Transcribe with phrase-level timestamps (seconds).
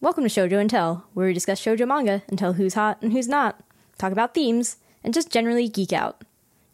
[0.00, 3.12] Welcome to Shoujo and Tell, where we discuss shoujo manga and tell who's hot and
[3.12, 3.62] who's not,
[3.98, 6.22] talk about themes, and just generally geek out.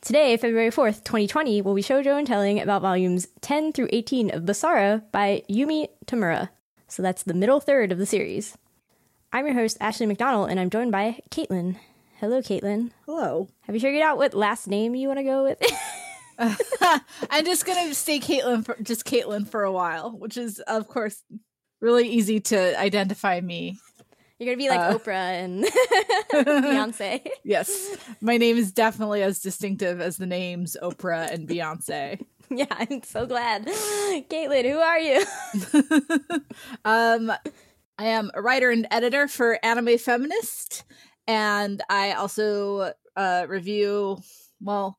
[0.00, 4.44] Today, February 4th, 2020, we'll be shoujo and telling about volumes 10 through 18 of
[4.44, 6.48] Basara by Yumi Tamura.
[6.86, 8.56] So that's the middle third of the series.
[9.32, 11.76] I'm your host, Ashley McDonald, and I'm joined by Caitlin.
[12.18, 12.90] Hello, Caitlin.
[13.06, 13.48] Hello.
[13.62, 15.60] Have you figured out what last name you want to go with?
[17.30, 21.22] I'm just gonna stay Caitlin for just Caitlin for a while, which is of course
[21.80, 23.76] really easy to identify me.
[24.38, 24.96] You're going to be like Uh.
[24.96, 25.64] Oprah and
[26.32, 27.26] Beyonce.
[27.42, 32.24] Yes, my name is definitely as distinctive as the names Oprah and Beyonce.
[32.48, 33.66] yeah, I'm so glad.
[33.66, 35.24] Caitlin, who are you?
[36.84, 37.32] Um,
[37.98, 40.84] I am a writer and editor for Anime Feminist,
[41.26, 44.18] and I also uh, review
[44.60, 44.98] well,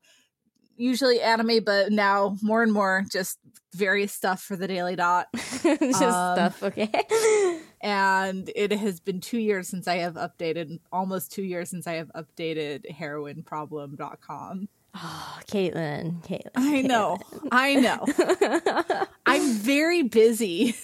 [0.78, 3.40] usually anime, but now more and more just
[3.74, 5.28] various stuff for the Daily Dot.
[5.34, 6.90] Just Um, stuff, okay?
[7.82, 11.94] and it has been two years since I have updated, almost two years since I
[11.94, 14.70] have updated heroineproblem.com.
[14.96, 16.50] Oh, Caitlin, Caitlin.
[16.56, 17.20] I know,
[17.52, 19.08] I know.
[19.26, 20.76] I'm very busy.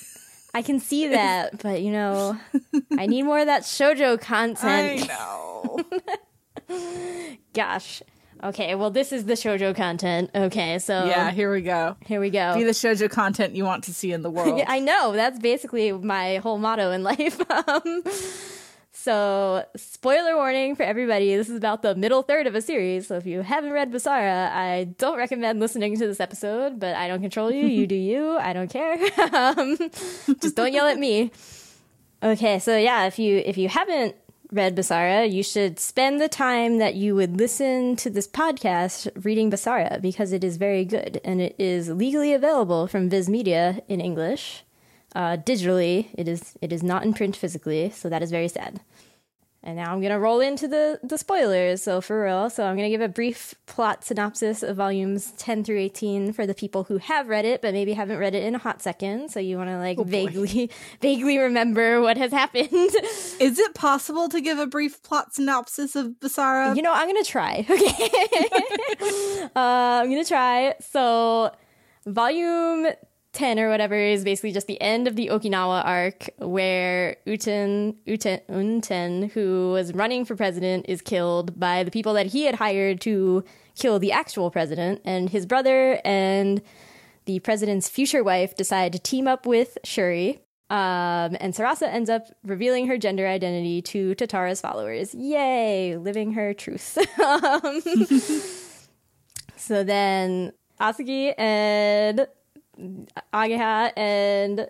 [0.55, 2.37] I can see that, but you know,
[2.97, 5.09] I need more of that shojo content.
[5.11, 5.83] I
[6.69, 7.37] know.
[7.53, 8.01] Gosh.
[8.41, 10.29] Okay, well, this is the shojo content.
[10.33, 11.97] Okay, so yeah, here we go.
[12.05, 12.55] here we go.
[12.55, 14.57] Be the shoujo content you want to see in the world.
[14.57, 15.11] Yeah, I know.
[15.11, 17.37] That's basically my whole motto in life.
[17.51, 18.03] um,
[19.05, 21.35] so, spoiler warning for everybody.
[21.35, 23.05] This is about the middle third of a series.
[23.05, 27.07] So, if you haven't read Basara, I don't recommend listening to this episode, but I
[27.07, 27.67] don't control you.
[27.67, 28.35] You do you.
[28.35, 28.93] I don't care.
[29.31, 29.77] um,
[30.41, 31.31] just don't yell at me.
[32.23, 34.15] Okay, so yeah, if you if you haven't
[34.51, 39.51] read Basara, you should spend the time that you would listen to this podcast reading
[39.51, 44.01] Basara because it is very good and it is legally available from Viz Media in
[44.01, 44.64] English.
[45.15, 48.81] Uh, digitally, it is it is not in print physically, so that is very sad.
[49.63, 51.81] And now I'm gonna roll into the the spoilers.
[51.81, 55.79] So for real, so I'm gonna give a brief plot synopsis of volumes 10 through
[55.79, 58.59] 18 for the people who have read it but maybe haven't read it in a
[58.59, 59.29] hot second.
[59.31, 60.69] So you want to like vaguely
[61.01, 62.67] vaguely remember what has happened.
[62.71, 66.75] Is it possible to give a brief plot synopsis of Basara?
[66.75, 67.65] You know, I'm gonna try.
[67.75, 68.09] Okay,
[69.55, 70.75] uh, I'm gonna try.
[70.79, 71.51] So,
[72.05, 72.87] volume
[73.35, 78.41] ten or whatever is basically just the end of the Okinawa arc, where Uten Uten
[78.49, 83.01] Unten, who was running for president, is killed by the people that he had hired
[83.01, 83.43] to
[83.75, 86.61] kill the actual president, and his brother and
[87.25, 90.39] the president's future wife decide to team up with Shuri.
[90.69, 95.13] Um, and Sarasa ends up revealing her gender identity to Tatara's followers.
[95.13, 96.97] Yay, living her truth.
[97.19, 97.81] um,
[99.57, 102.27] so then Asagi and
[103.33, 104.69] Ageha and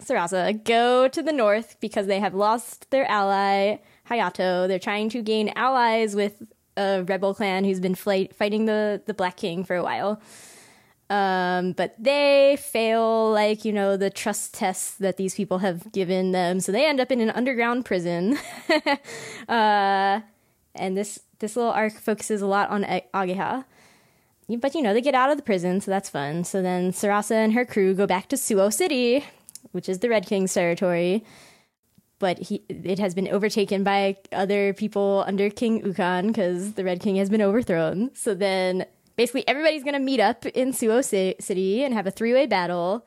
[0.00, 3.78] Sarasa go to the north because they have lost their ally
[4.08, 4.68] Hayato.
[4.68, 6.42] They're trying to gain allies with
[6.76, 10.20] a rebel clan who's been flight- fighting the, the Black King for a while.
[11.10, 16.32] Um, but they fail, like, you know, the trust tests that these people have given
[16.32, 16.60] them.
[16.60, 18.38] So they end up in an underground prison.
[19.48, 20.20] uh,
[20.74, 23.64] and this, this little arc focuses a lot on Ageha.
[24.48, 26.44] But, you know, they get out of the prison, so that's fun.
[26.44, 29.24] So then Sarasa and her crew go back to Suo City,
[29.72, 31.24] which is the Red King's territory.
[32.18, 37.00] But he, it has been overtaken by other people under King Ukon because the Red
[37.00, 38.10] King has been overthrown.
[38.14, 42.10] So then basically everybody's going to meet up in Suo Ci- City and have a
[42.10, 43.06] three way battle.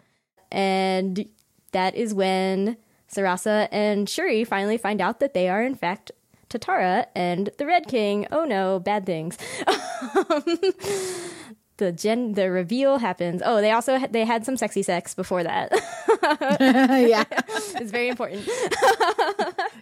[0.52, 1.28] And
[1.72, 2.78] that is when
[3.12, 6.12] Sarasa and Shuri finally find out that they are, in fact,
[6.50, 8.28] Tatara and the Red King.
[8.31, 9.38] Oh no, bad things.
[11.78, 13.41] the gen the reveal happens.
[13.46, 15.72] Oh, they also they had some sexy sex before that.
[16.59, 18.46] yeah, it's very important.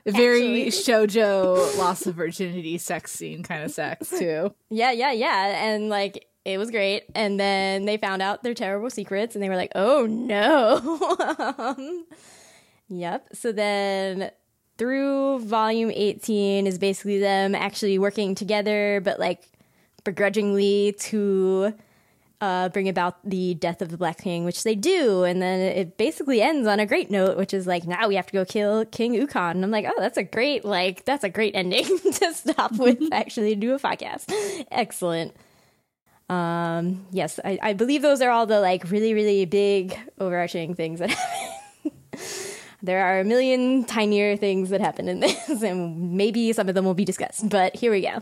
[0.05, 4.53] very shojo loss of virginity sex scene kind of sex too.
[4.69, 5.65] Yeah, yeah, yeah.
[5.65, 7.05] And like it was great.
[7.15, 11.55] And then they found out their terrible secrets and they were like, oh no.
[11.57, 12.05] Um,
[12.87, 13.27] yep.
[13.33, 14.29] So then
[14.77, 19.43] through volume 18 is basically them actually working together, but like
[20.03, 21.73] begrudgingly to
[22.41, 25.23] uh, bring about the death of the Black King, which they do.
[25.23, 28.27] And then it basically ends on a great note, which is like, now we have
[28.27, 29.57] to go kill King Ukon.
[29.57, 33.01] And I'm like, oh, that's a great, like, that's a great ending to stop with
[33.11, 34.31] actually do a podcast.
[34.71, 35.35] Excellent.
[36.29, 40.99] Um, yes, I, I believe those are all the like really, really big overarching things
[40.99, 41.09] that
[41.83, 41.91] happen.
[42.85, 46.85] There are a million tinier things that happen in this, and maybe some of them
[46.85, 47.49] will be discussed.
[47.49, 48.21] But here we go.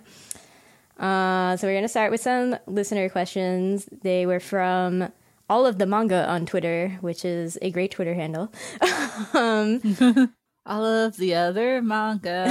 [1.03, 3.87] Uh, so we're gonna start with some listener questions.
[4.03, 5.11] They were from
[5.49, 8.51] all of the manga on Twitter, which is a great Twitter handle.
[9.33, 10.33] um,
[10.65, 12.45] All of the other manga.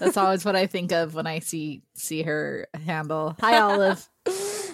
[0.00, 3.36] That's always what I think of when I see see her handle.
[3.40, 4.08] Hi, Olive.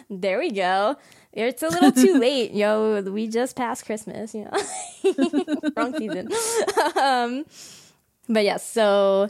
[0.09, 0.97] there we go.
[1.33, 3.03] It's a little too late, yo.
[3.03, 5.71] We just passed Christmas, you know.
[5.77, 6.29] Wrong season.
[7.01, 7.45] um,
[8.29, 9.29] but yes, so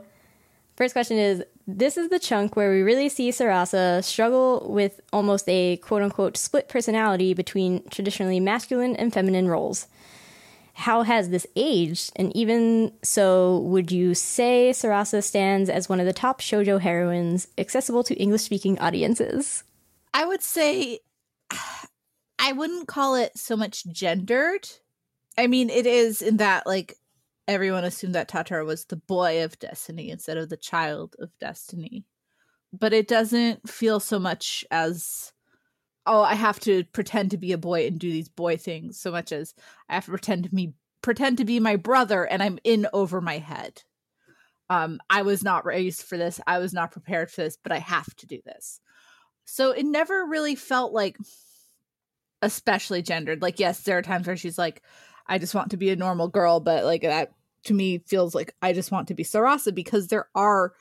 [0.77, 5.49] first question is this is the chunk where we really see Sarasa struggle with almost
[5.49, 9.87] a quote unquote split personality between traditionally masculine and feminine roles.
[10.75, 12.13] How has this aged?
[12.15, 17.49] And even so, would you say Sarasa stands as one of the top shoujo heroines
[17.59, 19.65] accessible to English speaking audiences?
[20.15, 21.01] I would say
[22.39, 24.69] I wouldn't call it so much gendered.
[25.37, 26.95] I mean, it is in that like
[27.47, 32.05] everyone assumed that Tatara was the boy of destiny instead of the child of destiny.
[32.73, 35.33] But it doesn't feel so much as
[36.07, 39.11] oh, I have to pretend to be a boy and do these boy things so
[39.11, 39.55] much as
[39.91, 43.21] I have to pretend to me pretend to be my brother and I'm in over
[43.21, 43.83] my head.
[44.71, 46.41] Um, I was not raised for this.
[46.47, 48.81] I was not prepared for this, but I have to do this.
[49.45, 51.17] So it never really felt like
[52.43, 53.43] especially gendered.
[53.43, 54.83] Like, yes, there are times where she's like,
[55.27, 57.33] I just want to be a normal girl, but like that
[57.65, 60.73] to me feels like I just want to be Sarasa because there are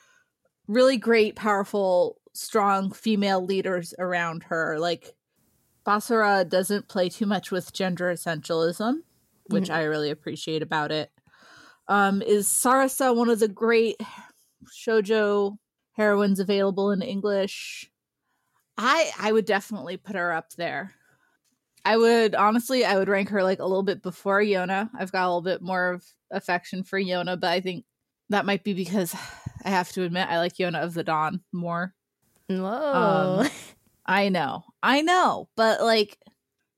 [0.67, 4.77] really great, powerful, strong female leaders around her.
[4.79, 5.15] Like
[5.85, 8.99] Basara doesn't play too much with gender essentialism,
[9.47, 9.73] which mm-hmm.
[9.73, 11.11] I really appreciate about it.
[11.87, 13.95] Um, is Sarasa one of the great
[14.65, 15.57] shojo
[15.93, 17.89] heroines available in English?
[18.77, 20.93] I I would definitely put her up there.
[21.87, 24.89] I would honestly, I would rank her like a little bit before Yona.
[24.93, 27.85] I've got a little bit more of affection for Yona, but I think
[28.29, 29.15] that might be because
[29.63, 31.93] I have to admit I like Yona of the Dawn more.
[32.49, 33.39] Whoa.
[33.39, 33.49] Um,
[34.05, 34.65] I know.
[34.83, 35.47] I know.
[35.55, 36.17] But like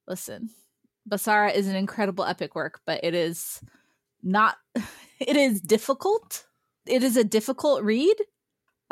[0.08, 0.52] listen,
[1.10, 3.62] Basara is an incredible epic work, but it is
[4.22, 4.58] not
[5.20, 6.46] it is difficult.
[6.86, 8.16] It is a difficult read.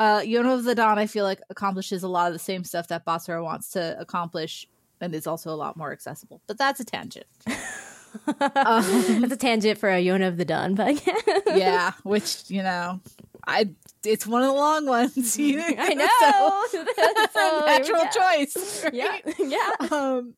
[0.00, 2.88] Uh Yona of the Dawn I feel like accomplishes a lot of the same stuff
[2.88, 4.66] that Basara wants to accomplish
[5.00, 6.40] and is also a lot more accessible.
[6.46, 7.26] But that's a tangent.
[7.46, 11.02] um, that's a tangent for a Yona of the Dawn, but
[11.46, 13.00] yeah, which you know,
[13.46, 13.70] I
[14.04, 15.38] it's one of the long ones.
[15.38, 15.66] You know?
[15.78, 16.84] I know, so,
[17.32, 18.84] so natural choice.
[18.84, 18.94] Right?
[18.94, 19.86] Yeah, yeah.
[19.90, 20.34] Um,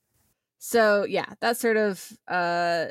[0.59, 2.07] so yeah, that's sort of.
[2.29, 2.87] uh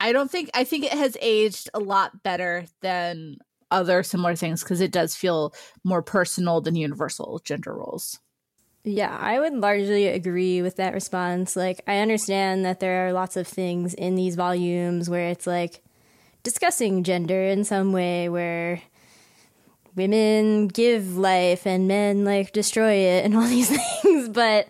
[0.00, 3.38] I don't think I think it has aged a lot better than
[3.70, 5.52] other similar things because it does feel
[5.84, 8.20] more personal than universal gender roles.
[8.90, 11.56] Yeah, I would largely agree with that response.
[11.56, 15.82] Like, I understand that there are lots of things in these volumes where it's like
[16.42, 18.80] discussing gender in some way, where
[19.94, 24.30] women give life and men like destroy it and all these things.
[24.30, 24.68] But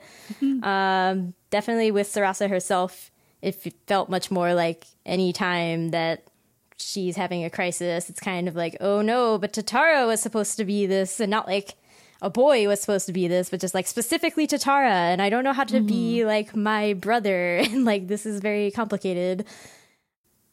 [0.65, 3.55] um, definitely with Sarasa herself, it
[3.87, 6.25] felt much more like any time that
[6.77, 10.65] she's having a crisis, it's kind of like, oh no, but Tatara was supposed to
[10.65, 11.75] be this, and not like
[12.21, 15.31] a boy was supposed to be this, but just like specifically to Tara, and I
[15.31, 15.87] don't know how to mm-hmm.
[15.87, 19.47] be like my brother, and like this is very complicated.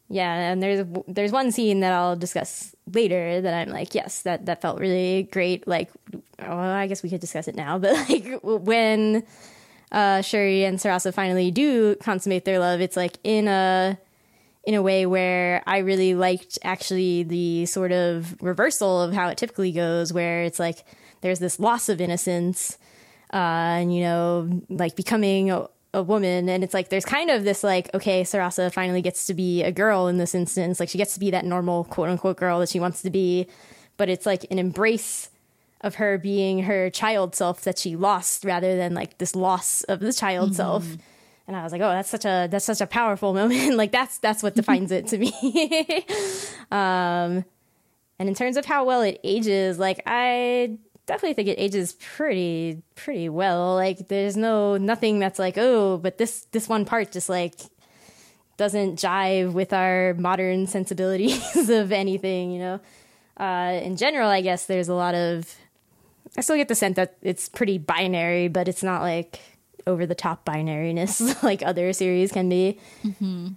[0.08, 4.46] Yeah, and there's there's one scene that I'll discuss later that I'm like, yes, that
[4.46, 5.66] that felt really great.
[5.66, 5.90] Like,
[6.38, 9.24] oh, I guess we could discuss it now, but like when
[9.90, 13.98] uh, Shuri and Sarasa finally do consummate their love, it's like in a
[14.62, 19.38] in a way where I really liked actually the sort of reversal of how it
[19.38, 20.84] typically goes, where it's like
[21.20, 22.78] there's this loss of innocence,
[23.32, 26.48] uh, and you know, like becoming a, a, woman.
[26.48, 29.72] And it's like there's kind of this like, okay, Sarasa finally gets to be a
[29.72, 30.78] girl in this instance.
[30.80, 33.46] Like she gets to be that normal quote unquote girl that she wants to be,
[33.96, 35.30] but it's like an embrace
[35.80, 40.00] of her being her child self that she lost rather than like this loss of
[40.00, 40.56] the child mm-hmm.
[40.56, 40.86] self.
[41.46, 43.76] And I was like, oh, that's such a that's such a powerful moment.
[43.76, 45.32] like that's that's what defines it to me.
[46.70, 47.44] um,
[48.18, 52.82] and in terms of how well it ages, like I definitely think it ages pretty
[52.94, 53.74] pretty well.
[53.74, 57.54] Like there's no nothing that's like, oh, but this this one part just like
[58.56, 62.80] doesn't jive with our modern sensibilities of anything, you know.
[63.36, 65.54] Uh, in general, I guess there's a lot of
[66.36, 69.40] I still get the sense that it's pretty binary, but it's not like
[69.86, 72.78] over the top binariness like other series can be.
[73.04, 73.48] Mm-hmm.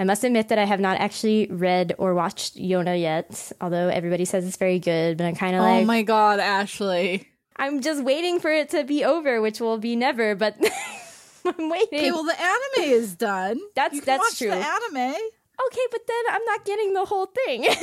[0.00, 4.24] I must admit that I have not actually read or watched Yona yet, although everybody
[4.24, 5.82] says it's very good, but I'm kind of oh like.
[5.82, 7.28] Oh my god, Ashley.
[7.56, 10.56] I'm just waiting for it to be over, which will be never, but
[11.44, 11.98] I'm waiting.
[11.98, 13.60] Okay, well, the anime is done.
[13.74, 14.48] That's that's true.
[14.48, 14.96] The anime.
[14.96, 17.66] okay, but then I'm not getting the whole thing.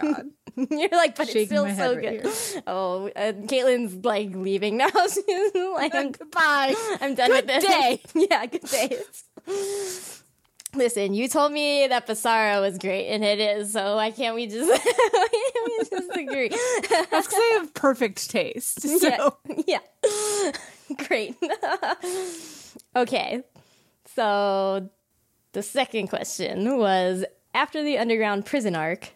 [0.00, 0.30] God.
[0.56, 2.62] You're like, but it's Shaking still my so right good.
[2.66, 4.88] Oh, uh, Caitlin's like leaving now.
[4.88, 6.74] She's like, Goodbye.
[7.00, 7.64] I'm done Good with this.
[7.64, 8.00] day.
[8.14, 8.98] yeah, good day.
[10.74, 13.72] Listen, you told me that Basara was great, and it is.
[13.72, 16.48] So why can't we just, can't we just agree?
[16.48, 18.80] That's because I have perfect taste.
[19.00, 19.78] So Yeah.
[20.46, 20.52] yeah.
[21.06, 21.36] Great.
[22.94, 23.42] okay.
[24.14, 24.88] So
[25.52, 29.10] the second question was after the underground prison arc,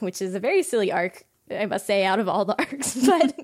[0.00, 3.34] which is a very silly arc, I must say, out of all the arcs, but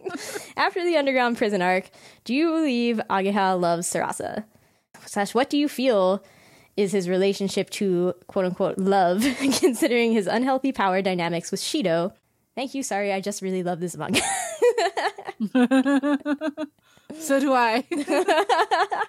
[0.57, 1.89] after the underground prison arc,
[2.25, 4.45] do you believe Ageha loves Sarasa?
[5.07, 6.23] Slash, what do you feel
[6.77, 12.13] is his relationship to quote unquote love, considering his unhealthy power dynamics with Shido?
[12.55, 12.83] Thank you.
[12.83, 14.21] Sorry, I just really love this manga.
[17.19, 17.85] so do I.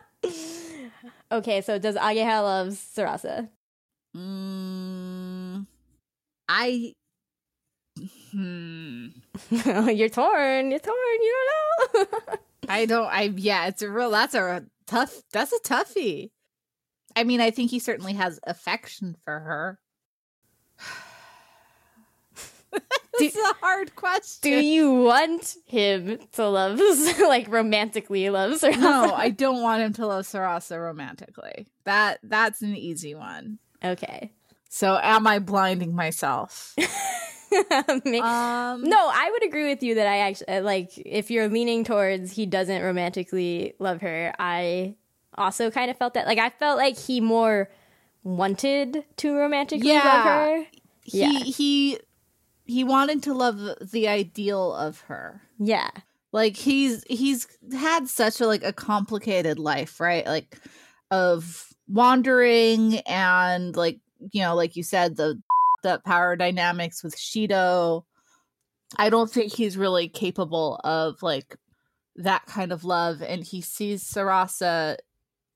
[1.32, 3.50] Okay, so does Ageha love Sarasa?
[4.18, 5.68] Mm,
[6.48, 6.94] I.
[8.32, 9.08] Hmm.
[9.52, 10.72] You're torn.
[10.72, 11.20] You're torn.
[11.22, 11.36] You
[11.94, 12.06] don't know.
[12.68, 13.06] I don't.
[13.06, 13.68] I yeah.
[13.68, 14.10] It's a real.
[14.10, 15.22] That's a tough.
[15.32, 16.32] That's a toughie.
[17.16, 19.80] I mean, I think he certainly has affection for her.
[23.20, 24.52] this is a hard question.
[24.52, 26.80] Do you want him to love,
[27.20, 28.80] like romantically love Sarasa?
[28.80, 31.68] no, I don't want him to love Sarasa romantically.
[31.86, 33.60] That that's an easy one.
[33.84, 34.34] Okay.
[34.70, 36.76] So, am I blinding myself?
[37.52, 42.32] Um, no, I would agree with you that I actually like if you're leaning towards
[42.32, 44.32] he doesn't romantically love her.
[44.38, 44.94] I
[45.36, 46.28] also kind of felt that.
[46.28, 47.68] Like I felt like he more
[48.24, 50.46] wanted to romantically love Yeah.
[50.46, 50.66] her.
[51.04, 51.40] he Yeah.
[51.40, 52.00] he
[52.66, 55.42] he wanted to love the ideal of her.
[55.58, 55.90] Yeah.
[56.32, 60.56] like he's he's had such a like a complicated life right like
[61.10, 64.00] of wandering and like
[64.32, 65.42] you know like you said the
[65.84, 68.04] the power dynamics with shido
[68.98, 71.56] i don't think he's really capable of like
[72.16, 74.98] that kind of love and he sees sarasa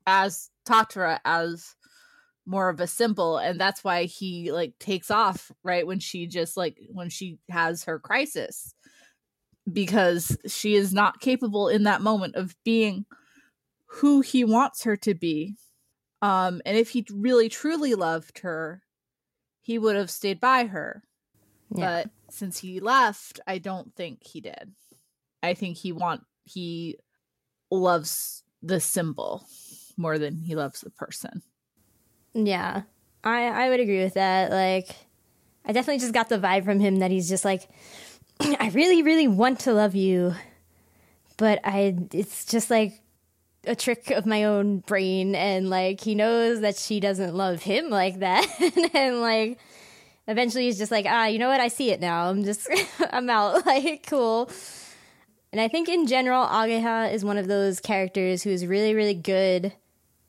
[0.07, 1.75] as Tatara as
[2.45, 6.55] more of a symbol and that's why he like takes off right when she just
[6.57, 8.73] like when she has her crisis
[9.71, 13.05] because she is not capable in that moment of being
[13.85, 15.55] who he wants her to be.
[16.23, 18.81] Um, and if he really truly loved her,
[19.61, 21.03] he would have stayed by her.
[21.69, 22.03] Yeah.
[22.03, 24.71] But since he left, I don't think he did.
[25.43, 26.97] I think he want he
[27.69, 29.45] loves the symbol
[29.97, 31.41] more than he loves the person.
[32.33, 32.83] Yeah,
[33.25, 34.49] I I would agree with that.
[34.49, 34.95] Like,
[35.65, 37.67] I definitely just got the vibe from him that he's just like,
[38.39, 40.35] I really, really want to love you,
[41.35, 43.02] but I it's just like
[43.65, 47.89] a trick of my own brain, and like he knows that she doesn't love him
[47.89, 48.45] like that,
[48.93, 49.59] and like
[50.27, 51.59] eventually he's just like, ah, you know what?
[51.59, 52.29] I see it now.
[52.29, 52.67] I'm just
[53.11, 53.65] I'm out.
[53.73, 54.49] Like, cool.
[55.51, 59.71] And I think in general, Ageha is one of those characters who's really, really good,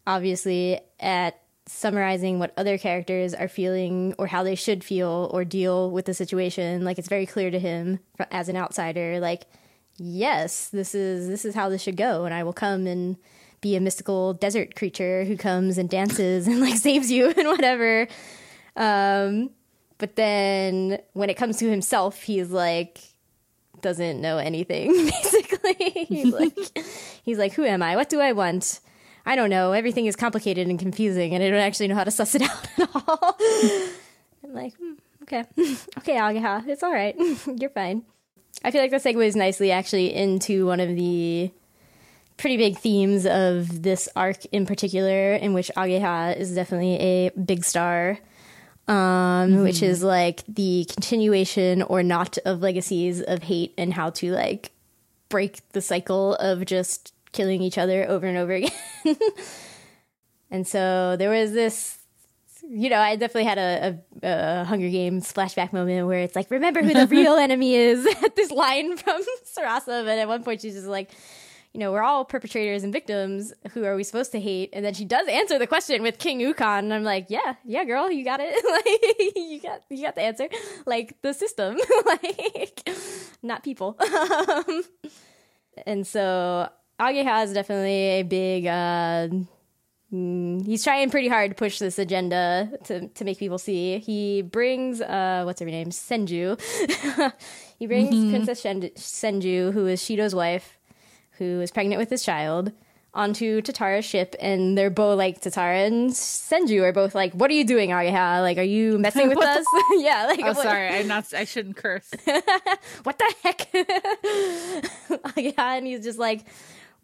[0.07, 5.91] obviously, at summarizing what other characters are feeling or how they should feel or deal
[5.91, 6.85] with the situation.
[6.85, 8.01] Like it's very clear to him
[8.31, 9.19] as an outsider.
[9.19, 9.47] Like,
[9.97, 13.17] yes, this is this is how this should go, and I will come and
[13.61, 18.07] be a mystical desert creature who comes and dances and like saves you and whatever.
[18.77, 19.51] Um,
[19.99, 23.01] but then when it comes to himself, he's like
[23.81, 26.07] doesn't know anything basically.
[26.09, 26.57] he's like
[27.23, 27.97] he's like, who am I?
[27.97, 28.81] What do I want?
[29.27, 29.73] I don't know.
[29.73, 32.69] Everything is complicated and confusing, and I don't actually know how to suss it out
[32.79, 33.39] at all.
[34.45, 35.45] I'm like, hmm, okay,
[35.99, 37.17] okay, Ageha, it's all right.
[37.59, 38.05] You're fine.
[38.63, 41.51] I feel like that segues nicely actually into one of the
[42.37, 47.65] pretty big themes of this arc in particular, in which Ageha is definitely a big
[47.65, 48.19] star,
[48.89, 54.33] um, which is like the continuation or not of legacies of hate and how to
[54.33, 54.71] like
[55.29, 58.53] break the cycle of just killing each other over and over
[59.05, 59.17] again.
[60.51, 61.99] and so there was this
[62.71, 66.51] you know, I definitely had a, a, a Hunger Games flashback moment where it's like,
[66.51, 68.07] remember who the real enemy is.
[68.25, 69.23] at this line from
[69.57, 71.11] Sarasa, but at one point she's just like,
[71.73, 73.53] you know, we're all perpetrators and victims.
[73.73, 74.71] Who are we supposed to hate?
[74.73, 77.85] And then she does answer the question with King Ukon, and I'm like, yeah, yeah,
[77.85, 78.55] girl, you got it.
[78.65, 80.49] like, you got, you got the answer.
[80.87, 82.89] Like the system, like
[83.43, 83.97] not people.
[83.99, 84.85] Um,
[85.85, 86.69] and so
[87.01, 88.67] Ageha is definitely a big.
[88.67, 89.29] Uh,
[90.15, 93.99] mm, he's trying pretty hard to push this agenda to to make people see.
[93.99, 96.61] He brings uh, what's her name, Senju.
[97.79, 100.79] he brings Princess Shen- Senju, who is Shido's wife,
[101.39, 102.73] who is pregnant with his child,
[103.13, 107.55] onto Tatara's ship, and they're both like Tatara and Senju are both like, "What are
[107.55, 108.41] you doing, Ageha?
[108.43, 109.65] Like, are you messing with us?"
[109.99, 110.89] yeah, like, Oh, what- sorry.
[110.89, 111.33] I'm not.
[111.35, 112.11] I shouldn't curse.
[113.05, 113.69] what the heck?
[115.37, 116.45] yeah, and he's just like,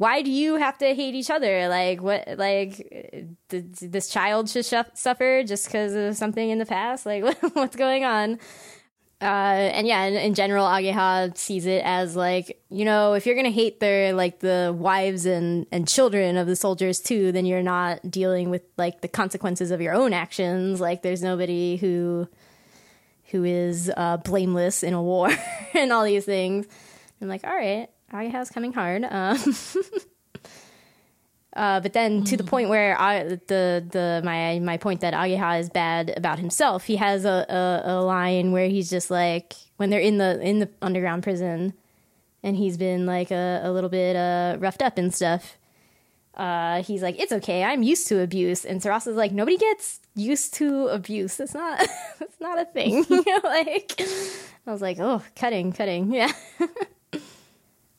[0.01, 1.69] why do you have to hate each other?
[1.69, 7.05] Like, what, like, did this child should suffer just because of something in the past?
[7.05, 8.39] Like, what's going on?
[9.21, 13.37] Uh, and yeah, in, in general, Ageha sees it as like, you know, if you're
[13.37, 17.63] gonna hate their like the wives and and children of the soldiers too, then you're
[17.63, 20.81] not dealing with like the consequences of your own actions.
[20.81, 22.27] Like, there's nobody who
[23.33, 25.29] who is uh, blameless in a war
[25.75, 26.67] and all these things.
[27.21, 29.05] I'm like, all right, Ageha's coming hard.
[29.05, 29.39] Um,
[31.57, 35.61] uh, but then to the point where I, the the my my point that Ageha
[35.61, 39.91] is bad about himself, he has a, a, a line where he's just like when
[39.91, 41.73] they're in the in the underground prison,
[42.43, 45.57] and he's been like a, a little bit uh, roughed up and stuff.
[46.35, 50.55] Uh, he's like, it's okay, I'm used to abuse, and Sarasa's like, nobody gets used
[50.55, 51.39] to abuse.
[51.39, 51.83] It's not,
[52.21, 53.05] it's not a thing.
[53.45, 54.01] like,
[54.67, 56.33] I was like, oh, cutting, cutting, yeah.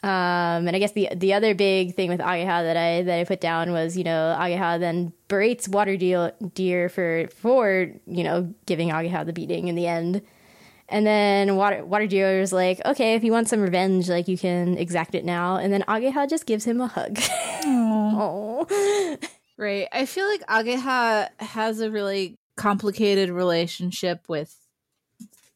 [0.03, 3.24] Um, and I guess the the other big thing with Ageha that I that I
[3.24, 8.53] put down was you know Ageha then berates Water Deer, Deer for for you know
[8.65, 10.24] giving Ageha the beating in the end,
[10.89, 14.39] and then Water Water Deer is like okay if you want some revenge like you
[14.39, 17.20] can exact it now, and then Ageha just gives him a hug.
[17.65, 19.17] oh,
[19.62, 19.88] Right.
[19.91, 24.55] I feel like Ageha has a really complicated relationship with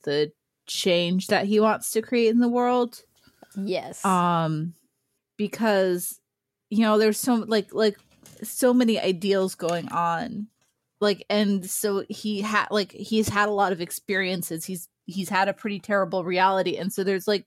[0.04, 0.32] the
[0.68, 3.02] change that he wants to create in the world.
[3.58, 4.74] Yes, Um
[5.38, 6.20] because
[6.70, 7.98] you know, there's so like like
[8.44, 10.48] so many ideals going on.
[11.00, 14.66] Like and so he had like he's had a lot of experiences.
[14.66, 17.46] He's he's had a pretty terrible reality and so there's like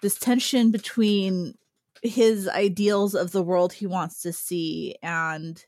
[0.00, 1.54] this tension between
[2.02, 5.64] his ideals of the world he wants to see and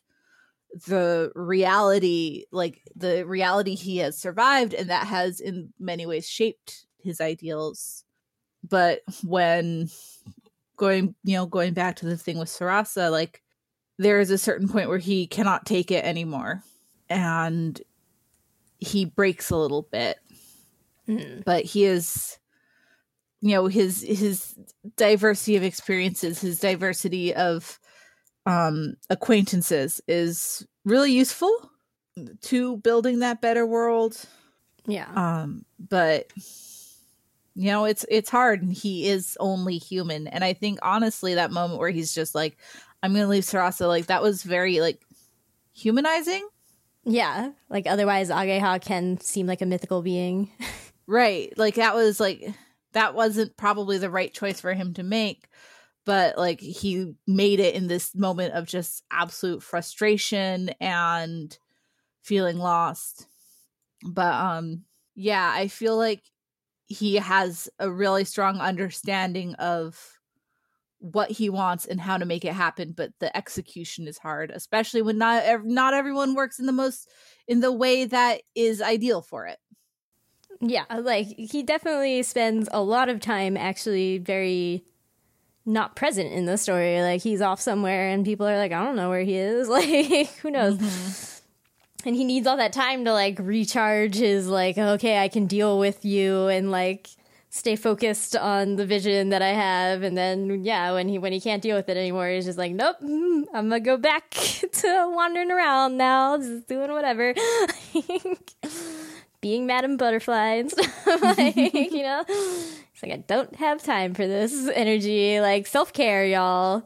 [0.86, 6.86] the reality like the reality he has survived and that has in many ways shaped
[6.98, 8.04] his ideals
[8.68, 9.88] but when
[10.76, 13.42] going you know going back to the thing with sarasa like
[13.98, 16.62] there is a certain point where he cannot take it anymore
[17.08, 17.80] and
[18.78, 20.18] he breaks a little bit.
[21.08, 21.44] Mm.
[21.44, 22.36] but he is
[23.40, 24.56] you know his his
[24.96, 27.78] diversity of experiences his diversity of
[28.44, 31.70] um acquaintances is really useful
[32.40, 34.20] to building that better world.
[34.86, 36.32] Yeah, um but
[37.56, 41.50] you know it's it's hard and he is only human and i think honestly that
[41.50, 42.56] moment where he's just like
[43.02, 45.00] i'm gonna leave sarasa like that was very like
[45.72, 46.46] humanizing
[47.08, 47.52] yeah.
[47.70, 50.50] Like otherwise, Ageha can seem like a mythical being.
[51.06, 52.52] right like that was like
[52.92, 55.48] that wasn't probably the right choice for him to make
[56.04, 61.58] but like he made it in this moment of just absolute frustration and
[62.22, 63.28] feeling lost
[64.04, 64.82] but um
[65.14, 66.22] yeah i feel like
[66.86, 70.18] he has a really strong understanding of
[70.98, 75.02] what he wants and how to make it happen but the execution is hard especially
[75.02, 77.08] when not ev- not everyone works in the most
[77.46, 79.58] in the way that is ideal for it
[80.60, 84.84] Yeah, uh, like he definitely spends a lot of time actually very
[85.66, 87.02] not present in the story.
[87.02, 89.68] Like he's off somewhere and people are like, I don't know where he is.
[89.76, 90.78] Like who knows?
[90.78, 91.35] Mm-hmm.
[92.04, 95.78] And he needs all that time to like recharge his like, okay, I can deal
[95.78, 97.08] with you and like
[97.50, 100.02] stay focused on the vision that I have.
[100.02, 102.72] And then yeah, when he when he can't deal with it anymore, he's just like,
[102.72, 107.34] nope, mm, I'm gonna go back to wandering around now, just doing whatever.
[109.40, 111.06] being Madam Butterfly and stuff.
[111.22, 115.40] like, you know, it's like I don't have time for this energy.
[115.40, 116.84] Like self care, y'all.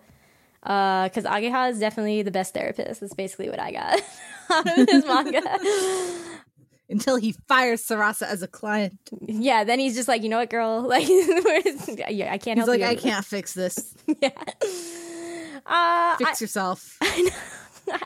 [0.62, 3.00] Because Ageha is definitely the best therapist.
[3.00, 4.00] That's basically what I got
[4.50, 5.42] out of this manga.
[6.90, 8.98] until he fires Sarasa as a client.
[9.22, 10.82] yeah, then he's just like, you know what, girl?
[10.88, 12.86] Like, yeah, I can't He's help like, you.
[12.86, 13.94] I can't fix this.
[14.20, 14.30] yeah.
[15.64, 16.98] Uh, Fix yourself.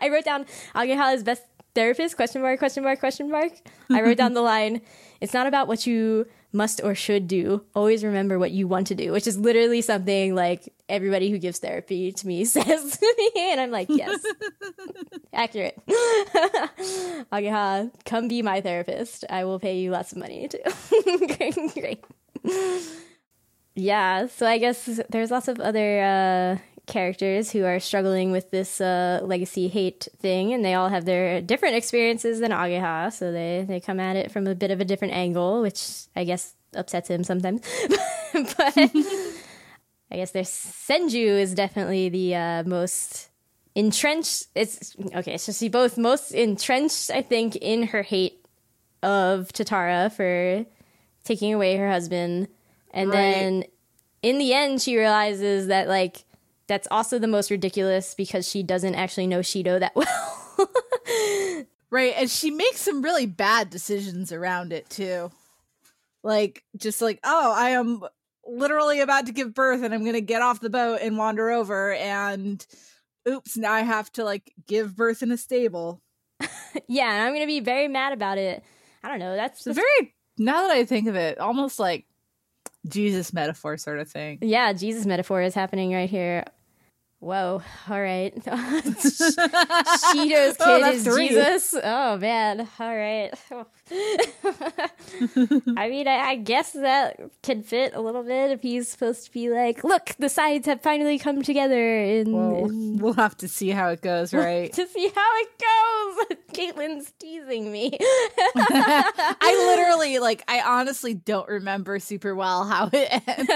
[0.00, 1.42] I wrote down Ageha is best
[1.74, 3.52] therapist question mark question mark question mark.
[3.90, 4.82] I wrote down the line.
[5.20, 7.64] It's not about what you must or should do.
[7.74, 11.58] Always remember what you want to do, which is literally something like everybody who gives
[11.58, 14.24] therapy to me says to me, and I'm like, yes,
[15.32, 15.78] accurate.
[17.32, 19.24] Ageha, come be my therapist.
[19.28, 20.58] I will pay you lots of money too.
[21.36, 22.04] great, great.
[23.74, 28.80] Yeah, so I guess there's lots of other uh, characters who are struggling with this
[28.80, 33.64] uh, legacy hate thing, and they all have their different experiences than Ageha, so they,
[33.66, 37.08] they come at it from a bit of a different angle, which I guess upsets
[37.08, 37.62] him sometimes.
[38.32, 43.30] but I guess their Senju is definitely the uh, most
[43.74, 44.46] entrenched.
[44.54, 45.38] It's okay.
[45.38, 48.44] So she both most entrenched, I think, in her hate
[49.02, 50.64] of Tatara for
[51.24, 52.48] taking away her husband,
[52.92, 53.16] and Right.
[53.16, 53.64] then
[54.22, 56.24] in the end, she realizes that like
[56.66, 61.66] that's also the most ridiculous because she doesn't actually know Shido that well.
[61.90, 65.30] Right, and she makes some really bad decisions around it too.
[66.24, 68.02] Like just like, oh, I am
[68.44, 71.50] literally about to give birth and I'm going to get off the boat and wander
[71.50, 72.66] over and
[73.28, 76.02] oops, now I have to like give birth in a stable.
[76.88, 78.62] yeah, and I'm gonna be very mad about it.
[79.02, 79.36] I don't know.
[79.36, 82.06] That's a very now that I think of it, almost like
[82.88, 84.38] Jesus metaphor sort of thing.
[84.42, 84.72] yeah.
[84.72, 86.44] Jesus metaphor is happening right here.
[87.24, 87.62] Whoa!
[87.88, 88.34] All right.
[88.44, 89.32] Shido's oh,
[90.12, 91.28] kid Oh, is three.
[91.28, 91.74] Jesus.
[91.82, 92.68] Oh man!
[92.78, 93.32] All right.
[93.50, 93.66] Oh,
[95.76, 99.30] I mean, I, I guess that can fit a little bit if he's supposed to
[99.30, 103.48] be like, look, the sides have finally come together And, Well, in we'll have to
[103.48, 104.72] see how it goes, right?
[104.72, 106.38] to see how it goes.
[106.54, 107.98] Caitlin's teasing me.
[108.56, 113.50] I literally like I honestly don't remember super well how it ends.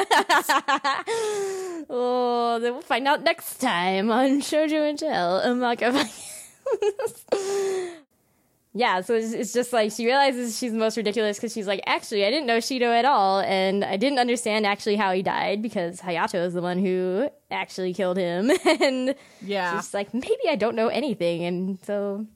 [1.88, 5.36] oh, then we'll find out next time on Shoujo and Tell.
[5.40, 7.92] I'm not gonna find-
[8.78, 11.80] yeah, so it's, it's just like she realizes she's the most ridiculous because she's like,
[11.86, 15.62] actually, I didn't know Shido at all, and I didn't understand actually how he died
[15.62, 19.76] because Hayato is the one who actually killed him, and Yeah.
[19.80, 22.26] she's like, maybe I don't know anything, and so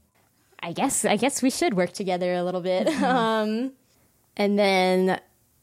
[0.60, 2.88] I guess I guess we should work together a little bit.
[3.02, 3.72] Um,
[4.36, 5.20] and then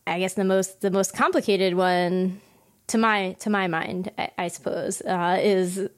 [0.08, 2.40] I guess the most the most complicated one
[2.88, 5.90] to my to my mind, I, I suppose, uh, is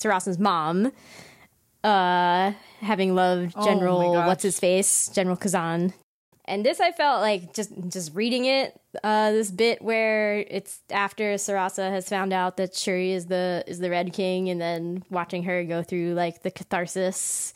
[0.00, 0.90] Sarasa's mom.
[1.84, 4.26] Uh, having loved Oh General gosh.
[4.26, 5.92] what's his face, General Kazan.
[6.48, 11.34] And this I felt like just just reading it, uh, this bit where it's after
[11.34, 15.42] Sarasa has found out that Shuri is the is the Red King, and then watching
[15.44, 17.52] her go through like the catharsis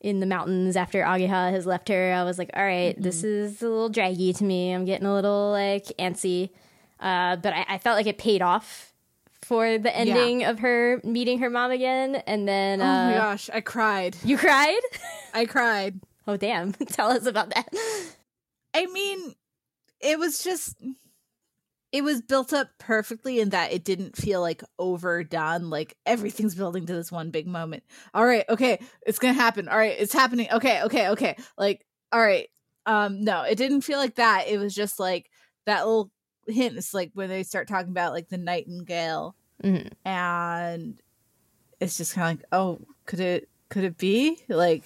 [0.00, 3.60] in the mountains after Ageha has left her, I was like, all right, this is
[3.60, 4.72] a little draggy to me.
[4.72, 6.48] I'm getting a little like antsy.
[6.98, 8.89] Uh, but I, I felt like it paid off
[9.42, 12.16] for the ending of her meeting her mom again.
[12.26, 14.16] And then oh uh, my gosh, I cried.
[14.24, 14.80] you cried?
[15.34, 16.00] I cried.
[16.26, 16.72] oh, damn.
[16.88, 17.68] Tell us about that.
[18.74, 19.34] I mean,
[20.00, 20.76] it was just
[21.92, 26.86] it was built up perfectly in that it didn't feel like overdone like everything's building
[26.86, 27.82] to this one big moment
[28.14, 32.20] all right okay it's gonna happen all right it's happening okay okay okay like all
[32.20, 32.48] right
[32.86, 35.28] um no it didn't feel like that it was just like
[35.66, 36.10] that little
[36.50, 39.90] hint it's like when they start talking about like the nightingale Mhm.
[40.04, 41.00] and
[41.80, 44.84] it's just kind of like oh could it could it be like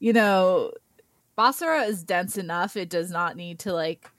[0.00, 0.72] you know
[1.38, 4.10] Basara is dense enough it does not need to like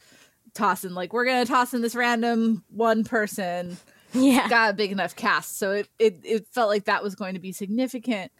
[0.53, 3.77] toss in like we're gonna toss in this random one person
[4.13, 4.47] Yeah.
[4.47, 7.39] got a big enough cast so it it, it felt like that was going to
[7.39, 8.31] be significant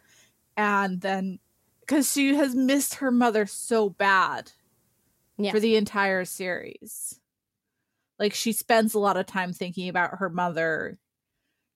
[0.56, 1.39] and then
[1.82, 4.52] because she has missed her mother so bad
[5.38, 5.52] Yeah.
[5.52, 7.19] for the entire series
[8.19, 10.97] like she spends a lot of time thinking about her mother.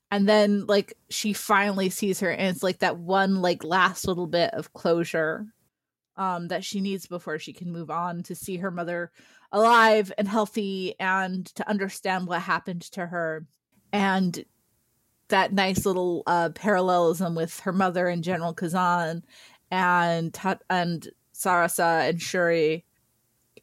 [0.09, 4.27] And then like she finally sees her and it's like that one like last little
[4.27, 5.47] bit of closure
[6.15, 9.11] um that she needs before she can move on to see her mother
[9.51, 13.45] alive and healthy and to understand what happened to her.
[13.91, 14.45] And
[15.29, 19.23] that nice little uh parallelism with her mother and General Kazan
[19.69, 20.37] and
[20.69, 22.85] and Sarasa and Shuri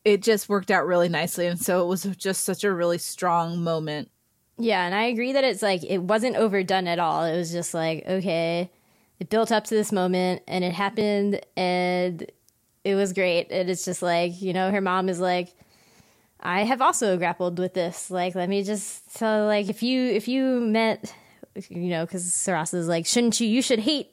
[0.04, 3.58] it just worked out really nicely and so it was just such a really strong
[3.58, 4.10] moment
[4.56, 7.24] Yeah, and I agree that it's like it wasn't overdone at all.
[7.24, 8.70] It was just like, okay,
[9.18, 12.24] it built up to this moment and it happened and
[12.84, 13.50] it was great.
[13.50, 15.48] And it's just like, you know, her mom is like,
[16.38, 18.10] I have also grappled with this.
[18.10, 21.12] Like, let me just so like if you if you met
[21.68, 23.48] you know, because Sarasa is like, shouldn't you?
[23.48, 24.12] You should hate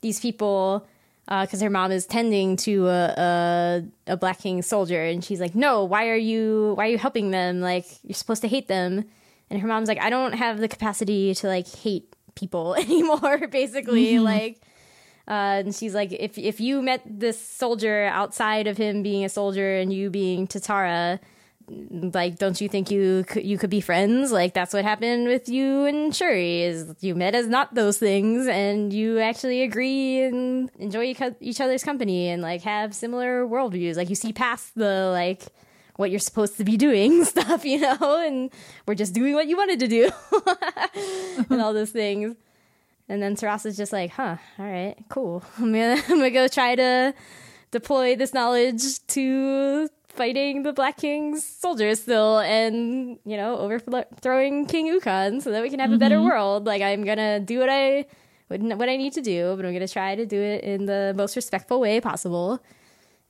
[0.00, 0.86] these people
[1.28, 5.54] because her mom is tending to a, a a black king soldier, and she's like,
[5.54, 7.60] no, why are you why are you helping them?
[7.60, 9.04] Like, you're supposed to hate them.
[9.50, 13.46] And her mom's like, I don't have the capacity to like hate people anymore.
[13.50, 14.60] Basically, like.
[15.26, 19.28] Uh, and she's like, if if you met this soldier outside of him being a
[19.28, 21.20] soldier and you being Tatara,
[21.68, 24.32] like, don't you think you could, you could be friends?
[24.32, 26.62] Like, that's what happened with you and Shuri.
[26.62, 31.84] Is you met as not those things, and you actually agree and enjoy each other's
[31.84, 33.96] company and like have similar worldviews.
[33.96, 35.46] Like, you see past the like
[35.96, 38.50] what you're supposed to be doing stuff, you know, and
[38.86, 40.10] we're just doing what you wanted to do,
[41.50, 42.36] and all those things.
[43.08, 45.42] And then Sarasa's just like, huh, all right, cool.
[45.58, 47.14] I'm gonna I'm gonna go try to
[47.70, 54.86] deploy this knowledge to fighting the Black King's soldiers still and, you know, overthrowing King
[54.88, 56.66] Ukon so that we can have a better world.
[56.66, 58.04] Like I'm gonna do what I
[58.48, 60.86] what, what I need to do, but I'm going to try to do it in
[60.86, 62.60] the most respectful way possible.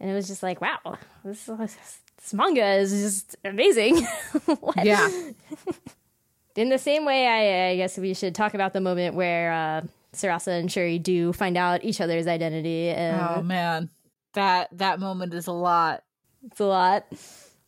[0.01, 4.07] And it was just like, wow, this, this manga is just amazing.
[4.83, 5.09] Yeah.
[6.57, 9.83] In the same way, I, I guess we should talk about the moment where uh,
[10.13, 13.91] Sarasa and Shuri do find out each other's identity, and Oh man.
[14.35, 16.03] That that moment is a lot.
[16.51, 17.07] It's a lot.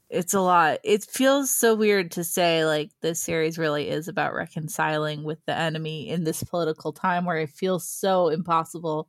[0.08, 0.78] It's a lot.
[0.82, 5.56] It feels so weird to say like this series really is about reconciling with the
[5.56, 9.08] enemy in this political time where it feels so impossible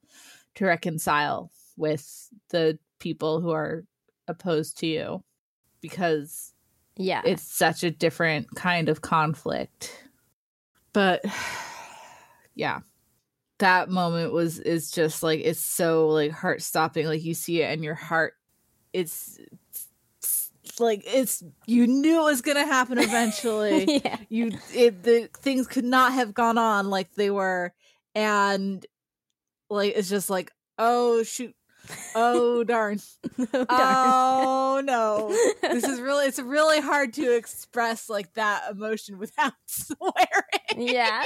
[0.55, 3.84] to reconcile with the people who are
[4.27, 5.23] opposed to you
[5.79, 6.53] because
[6.97, 10.07] Yeah, it's such a different kind of conflict.
[10.93, 11.23] But
[12.55, 12.81] yeah.
[13.57, 17.71] That moment was is just like it's so like heart stopping like you see it
[17.71, 18.34] and your heart
[18.93, 19.61] it's, it's
[20.81, 24.01] like it's you knew it was going to happen eventually.
[24.05, 27.73] yeah, you it the things could not have gone on like they were
[28.15, 28.85] and
[29.69, 31.55] like it's just like oh shoot
[32.15, 32.99] oh darn
[33.39, 33.67] Oh, darn.
[33.69, 35.29] oh no
[35.71, 40.13] this is really it's really hard to express like that emotion without swearing
[40.77, 41.25] yeah.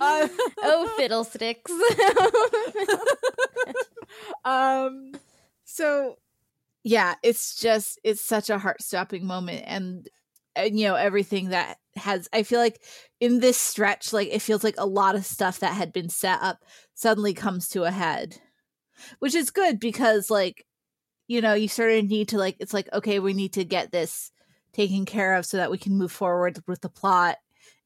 [0.00, 0.28] Uh,
[0.62, 1.70] oh, fiddlesticks.
[4.44, 5.12] um
[5.64, 6.16] so
[6.84, 10.08] yeah it's just it's such a heart-stopping moment and
[10.56, 12.80] and you know everything that has i feel like
[13.20, 16.40] in this stretch like it feels like a lot of stuff that had been set
[16.42, 16.64] up
[16.94, 18.38] suddenly comes to a head
[19.18, 20.66] which is good because like
[21.28, 23.92] you know you sort of need to like it's like okay we need to get
[23.92, 24.32] this
[24.72, 27.36] taken care of so that we can move forward with the plot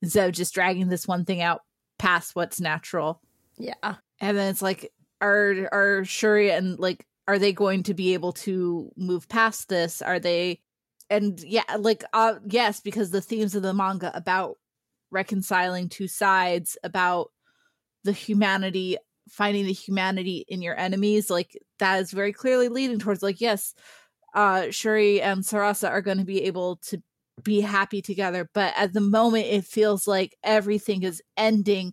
[0.03, 1.63] instead of just dragging this one thing out
[1.99, 3.21] past what's natural.
[3.59, 8.15] Yeah, and then it's like are are shuri and like are they going to be
[8.15, 10.03] able to move past this?
[10.03, 10.61] Are they
[11.11, 14.57] and yeah like uh yes because the themes of the manga about
[15.11, 17.31] reconciling two sides about
[18.05, 18.97] the humanity
[19.29, 23.75] finding the humanity in your enemies like that is very clearly leading towards like yes
[24.35, 27.01] uh shuri and sarasa are going to be able to
[27.43, 31.93] be happy together but at the moment it feels like everything is ending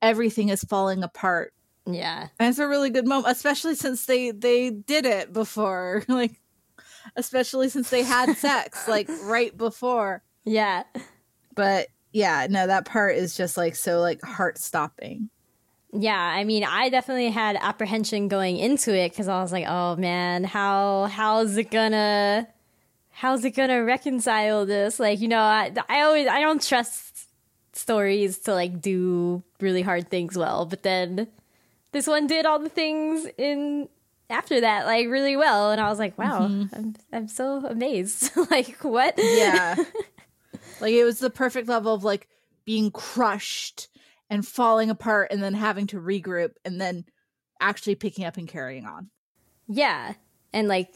[0.00, 1.52] everything is falling apart
[1.86, 6.40] yeah, and it's a really good moment, especially since they they did it before, like
[7.16, 10.22] especially since they had sex like right before.
[10.44, 10.84] yeah.
[11.54, 15.30] But yeah, no, that part is just like so like heart stopping.
[15.92, 19.94] Yeah, I mean, I definitely had apprehension going into it because I was like, "Oh
[19.96, 22.48] man, how how's it gonna
[23.10, 27.28] how's it gonna reconcile this?" Like, you know, I I always I don't trust
[27.72, 31.28] stories to like do really hard things well, but then
[31.94, 33.88] this one did all the things in
[34.28, 36.74] after that like really well, and I was like, "Wow, mm-hmm.
[36.74, 39.14] I'm I'm so amazed!" like, what?
[39.16, 39.76] Yeah,
[40.80, 42.28] like it was the perfect level of like
[42.66, 43.88] being crushed
[44.28, 47.06] and falling apart, and then having to regroup, and then
[47.60, 49.08] actually picking up and carrying on.
[49.68, 50.14] Yeah.
[50.52, 50.94] And like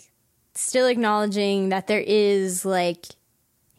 [0.55, 3.07] still acknowledging that there is like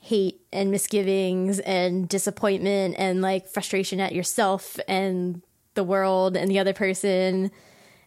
[0.02, 5.42] hate and misgivings and disappointment and like frustration at yourself and
[5.80, 7.50] the world and the other person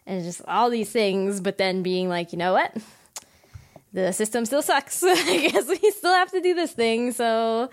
[0.05, 2.71] and just all these things, but then being like, you know what?
[3.93, 5.03] The system still sucks.
[5.07, 7.11] I guess we still have to do this thing.
[7.13, 7.71] So,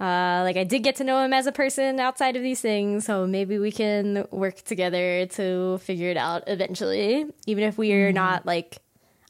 [0.00, 3.04] uh, like, I did get to know him as a person outside of these things.
[3.04, 7.26] So maybe we can work together to figure it out eventually.
[7.46, 8.78] Even if we are not like,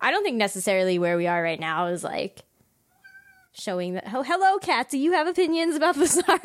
[0.01, 2.41] I don't think necessarily where we are right now is like
[3.53, 4.05] showing that.
[4.15, 4.89] Oh, hello, Kat.
[4.89, 6.41] Do you have opinions about Basara?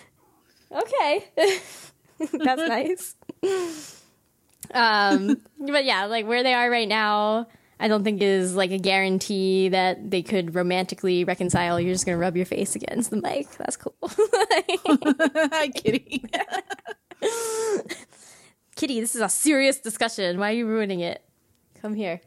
[0.72, 1.24] okay.
[2.32, 3.14] That's nice.
[4.72, 7.46] Um, but yeah, like where they are right now,
[7.78, 11.80] I don't think is like a guarantee that they could romantically reconcile.
[11.80, 13.50] You're just gonna rub your face against the mic.
[13.56, 13.94] That's cool.
[15.52, 16.28] I'm kidding.
[18.76, 20.38] Kitty, this is a serious discussion.
[20.38, 21.22] Why are you ruining it?
[21.80, 22.20] Come here.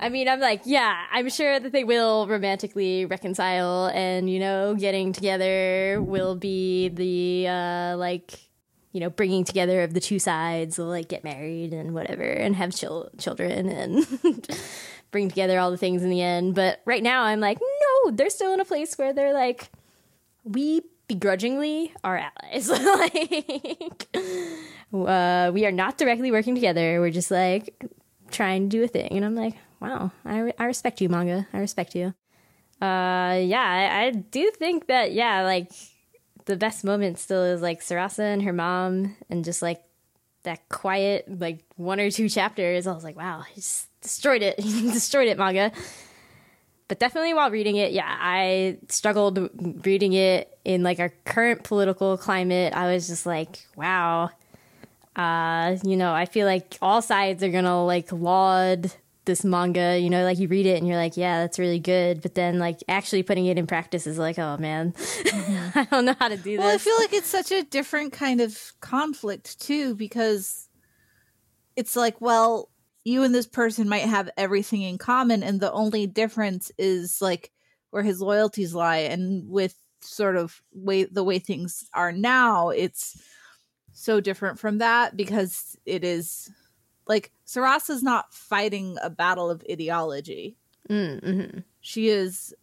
[0.00, 4.74] I mean, I'm like, yeah, I'm sure that they will romantically reconcile, and you know,
[4.74, 8.38] getting together will be the uh, like,
[8.92, 10.76] you know, bringing together of the two sides.
[10.76, 14.06] They'll like get married and whatever, and have chil- children, and
[15.10, 16.54] bring together all the things in the end.
[16.54, 19.68] But right now, I'm like, no, they're still in a place where they're like,
[20.44, 22.68] we begrudgingly are allies.
[22.70, 24.08] like,
[24.92, 27.00] uh, we are not directly working together.
[27.00, 27.84] We're just like
[28.30, 29.08] trying to do a thing.
[29.12, 31.46] And I'm like, wow, I, re- I respect you, manga.
[31.52, 32.14] I respect you.
[32.80, 35.72] Uh, yeah, I, I do think that, yeah, like
[36.44, 39.82] the best moment still is like Sarasa and her mom and just like
[40.44, 42.86] that quiet, like one or two chapters.
[42.86, 44.58] I was like, wow, he's destroyed it.
[44.60, 45.72] He destroyed it, manga.
[46.88, 49.50] But definitely while reading it, yeah, I struggled
[49.84, 54.30] reading it in like our current political climate, I was just like, wow.
[55.14, 58.90] Uh, you know, I feel like all sides are gonna like laud
[59.28, 62.20] this manga, you know, like you read it and you're like, yeah, that's really good.
[62.20, 64.94] But then like actually putting it in practice is like, oh man,
[65.76, 66.58] I don't know how to do this.
[66.58, 70.68] Well, I feel like it's such a different kind of conflict too, because
[71.76, 72.70] it's like, well,
[73.04, 77.52] you and this person might have everything in common, and the only difference is like
[77.90, 78.98] where his loyalties lie.
[78.98, 83.20] And with sort of way the way things are now, it's
[83.92, 86.50] so different from that because it is
[87.06, 90.56] like Sarasa's not fighting a battle of ideology.
[90.88, 91.64] Mm, mhm.
[91.80, 92.54] she is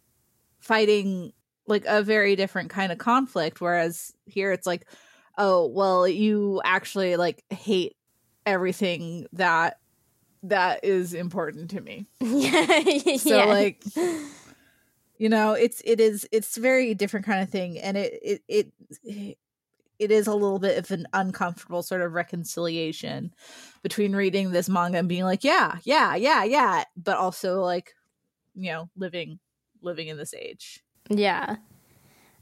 [0.58, 1.32] fighting
[1.66, 4.84] like a very different kind of conflict whereas here it's like
[5.38, 7.96] oh well you actually like hate
[8.46, 9.78] everything that
[10.42, 12.06] that is important to me.
[12.20, 13.84] Yeah, so like
[15.18, 17.78] you know it's it is it's very different kind of thing.
[17.78, 18.72] And it it
[19.04, 19.38] it
[19.98, 23.32] it is a little bit of an uncomfortable sort of reconciliation
[23.82, 27.94] between reading this manga and being like yeah yeah yeah yeah but also like
[28.54, 29.38] you know living
[29.82, 31.56] living in this age Yeah.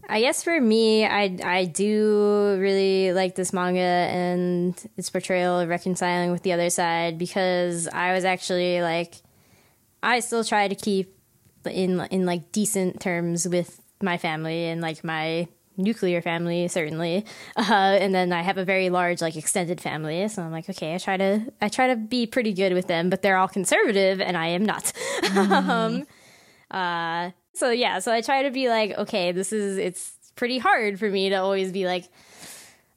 [0.07, 5.69] I guess for me, I I do really like this manga and its portrayal of
[5.71, 9.15] reconciling with the other side because I was actually like
[10.03, 11.19] I still try to keep
[11.65, 17.25] in in like decent terms with my family and like my nuclear family certainly.
[17.57, 20.27] Uh, and then i have a very large like extended family.
[20.29, 23.11] So i'm like okay i try to i try to be pretty good with them
[23.11, 24.93] but they're all conservative and i am not.
[25.35, 26.07] Um
[26.71, 30.99] uh so yeah so i try to be like okay this is it's pretty hard
[30.99, 32.05] for me to always be like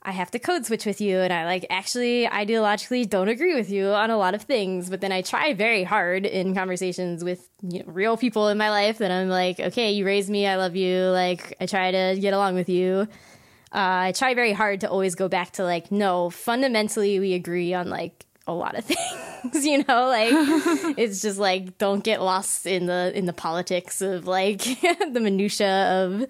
[0.08, 3.70] i have to code switch with you and i like actually ideologically don't agree with
[3.70, 7.50] you on a lot of things but then i try very hard in conversations with
[7.62, 10.56] you know, real people in my life that i'm like okay you raised me i
[10.56, 13.08] love you like i try to get along with you.
[13.74, 17.74] Uh, i try very hard to always go back to like no fundamentally we agree
[17.74, 20.08] on like a lot of things you know?
[20.08, 20.30] Like
[20.98, 24.64] it's just like don't get lost in the in the politics of like
[25.12, 26.26] the minutia of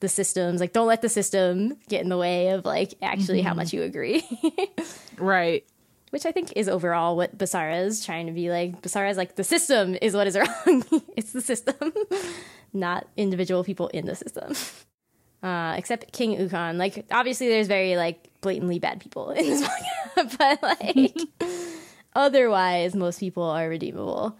[0.00, 3.54] the systems like don't let the system get in the way of like actually how
[3.54, 4.22] much you agree.
[5.18, 5.64] Right.
[6.10, 9.36] Which i think is overall what basara is trying to be like basara is like
[9.36, 10.84] the system is what is wrong.
[11.16, 11.92] It's the system
[12.72, 14.52] not individual people in the system.
[15.42, 16.76] Uh, except king ukon.
[16.76, 21.16] Like obviously there's very like blatantly bad people in this manga but like
[22.14, 24.36] otherwise most people are redeemable.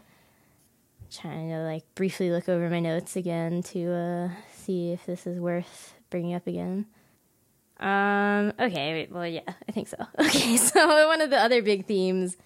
[1.11, 4.29] Trying to like briefly look over my notes again to uh,
[4.67, 6.87] see if this is worth bringing up again
[7.81, 8.53] um.
[8.59, 8.93] Okay.
[8.95, 9.97] Wait, well, yeah, I think so.
[10.19, 10.57] Okay.
[10.57, 12.37] So one of the other big themes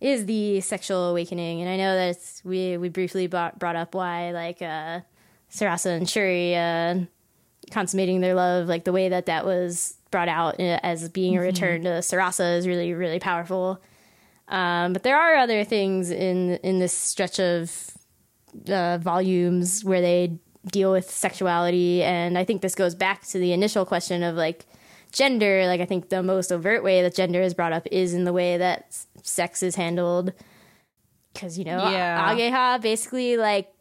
[0.00, 3.94] is the sexual awakening, and I know that it's, we we briefly brought, brought up
[3.94, 5.00] why like uh,
[5.50, 7.00] Sarasa and Shuri uh,
[7.70, 11.40] consummating their love, like the way that that was brought out uh, as being a
[11.40, 13.82] return to Sarasa is really really powerful.
[14.48, 17.90] Um, but there are other things in in this stretch of
[18.68, 20.38] uh, volumes where they
[20.70, 24.66] deal with sexuality, and I think this goes back to the initial question of like
[25.12, 25.66] gender.
[25.66, 28.32] Like I think the most overt way that gender is brought up is in the
[28.32, 30.32] way that sex is handled,
[31.32, 32.34] because you know Yeah.
[32.34, 33.72] Ageha basically like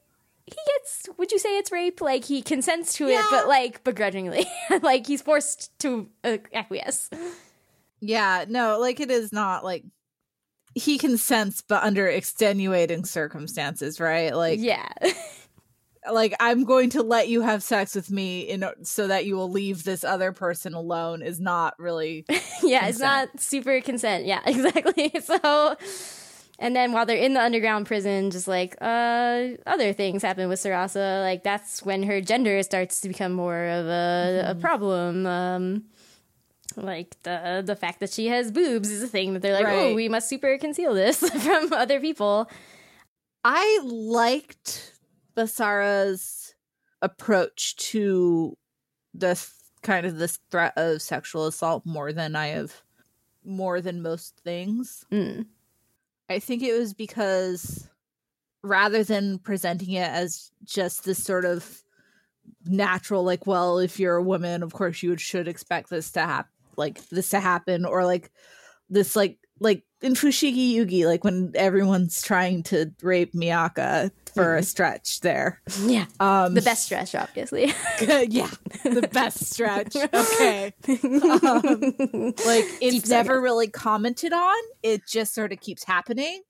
[0.45, 2.01] he gets would you say it's rape?
[2.01, 4.45] Like he consents to it but like begrudgingly.
[4.83, 7.09] Like he's forced to uh, acquiesce.
[7.99, 9.83] Yeah no like it is not like
[10.75, 14.35] he consents but under extenuating circumstances right?
[14.35, 14.87] Like yeah
[16.11, 19.49] like i'm going to let you have sex with me in so that you will
[19.49, 22.25] leave this other person alone is not really
[22.63, 24.25] yeah, it's not super consent.
[24.25, 25.11] Yeah, exactly.
[25.21, 25.75] So,
[26.59, 30.59] and then while they're in the underground prison, just like uh, other things happen with
[30.59, 31.21] Sarasa.
[31.21, 35.25] Like that's when her gender starts to become more of a, a problem.
[35.25, 35.83] Um,
[36.75, 39.93] like the the fact that she has boobs is a thing that they're like, oh,
[39.93, 42.49] we must super conceal this from other people.
[43.43, 44.94] I liked
[45.35, 46.55] Basara's
[47.01, 48.57] approach to
[49.13, 52.81] this kind of this threat of sexual assault more than I have
[53.43, 55.05] more than most things.
[55.11, 55.45] Mm.
[56.29, 57.87] I think it was because
[58.63, 61.83] rather than presenting it as just this sort of
[62.65, 66.51] natural like well if you're a woman of course you should expect this to happen
[66.75, 68.31] like this to happen or like
[68.89, 74.63] this like like in Fushigi Yugi like when everyone's trying to rape Miaka for a
[74.63, 75.61] stretch there.
[75.81, 77.73] Yeah, um the best stretch, obviously.
[78.01, 78.49] yeah.
[78.83, 79.95] The best stretch.
[80.13, 80.73] Okay.
[80.87, 83.39] Um, like it's Deep never saga.
[83.39, 84.55] really commented on.
[84.83, 86.41] It just sort of keeps happening.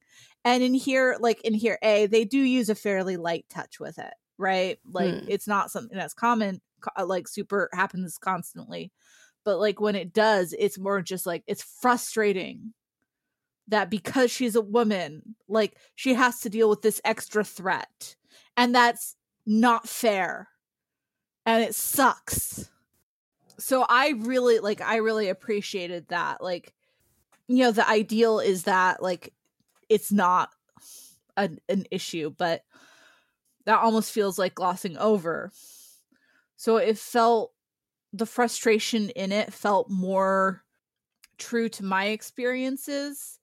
[0.44, 3.98] And in here like in here a they do use a fairly light touch with
[4.00, 4.80] it right?
[4.92, 5.26] Like Hmm.
[5.30, 6.60] it's not something that's common
[7.04, 8.92] like super happens constantly.
[9.46, 12.74] But like when it does it's more just like it's frustrating
[13.68, 18.16] that because she's a woman like she has to deal with this extra threat
[18.56, 20.48] and that's not fair
[21.46, 22.70] and it sucks.
[23.58, 26.74] So i really like i really appreciated that like
[27.48, 29.34] you know the ideal is that like
[29.88, 30.50] it's not
[31.38, 32.64] an, an issue but
[33.66, 35.52] that almost feels like glossing over.
[36.56, 37.52] So it felt
[38.14, 40.64] the frustration in it felt more
[41.38, 43.40] true to my experiences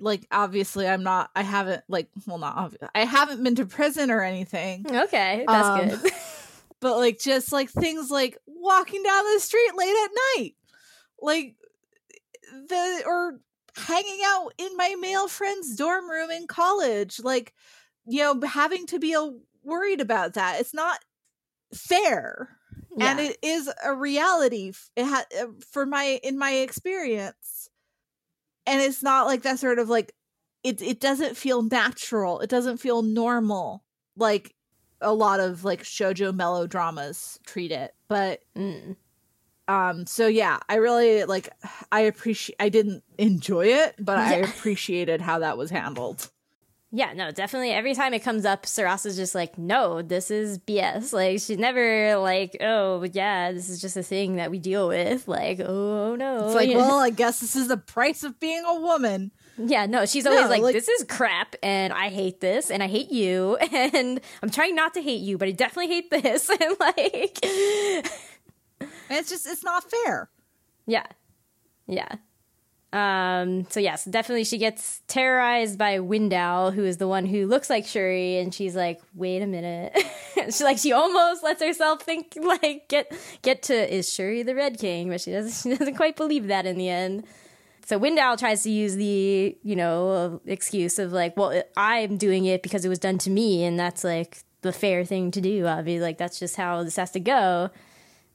[0.00, 4.10] like obviously i'm not i haven't like well not obvi- i haven't been to prison
[4.10, 4.84] or anything.
[4.90, 6.12] Okay, that's Um, good.
[6.80, 10.54] but like just like things like walking down the street late at night
[11.20, 11.54] like
[12.68, 13.40] the or
[13.76, 17.54] hanging out in my male friend's dorm room in college like
[18.06, 19.30] you know having to be a,
[19.62, 20.60] worried about that.
[20.60, 20.98] It's not
[21.74, 22.56] fair.
[22.98, 27.34] And it is a reality it ha- uh, for my in my experience
[28.66, 30.12] and it's not like that sort of like
[30.62, 32.40] it it doesn't feel natural.
[32.40, 33.84] It doesn't feel normal
[34.16, 34.54] like
[35.00, 37.94] a lot of like shojo melodramas treat it.
[38.08, 38.96] But Mm.
[39.68, 41.48] um so yeah i really like
[41.92, 46.30] i appreciate i didn't enjoy it but i appreciated how that was handled
[46.92, 47.70] Yeah, no, definitely.
[47.70, 51.12] Every time it comes up, Sarasa's just like, no, this is BS.
[51.12, 55.28] Like, she's never like, oh, yeah, this is just a thing that we deal with.
[55.28, 56.46] Like, oh, no.
[56.46, 59.30] it's like well i guess this is the price of being a woman
[59.62, 62.82] yeah, no, she's always No, like, like- this is crap, and I hate this, and
[62.82, 66.48] I hate you, and I'm trying not to hate you, but I definitely hate this.
[66.60, 68.08] And like, and
[69.10, 70.30] it's just it's not fair
[70.86, 71.06] Yeah.
[71.86, 72.14] Yeah.
[72.92, 77.70] Um, so yes, definitely she gets terrorized by Window, who is the one who looks
[77.70, 79.96] like Shuri, and she's like, wait a minute.
[80.50, 83.12] she like she almost lets herself think like get
[83.42, 86.66] get to is Shuri the Red King, but she doesn't she doesn't quite believe that
[86.66, 87.24] in the end.
[87.86, 92.62] So Window tries to use the, you know, excuse of like, well, I'm doing it
[92.62, 96.00] because it was done to me, and that's like the fair thing to do, obviously.
[96.00, 97.70] Like that's just how this has to go.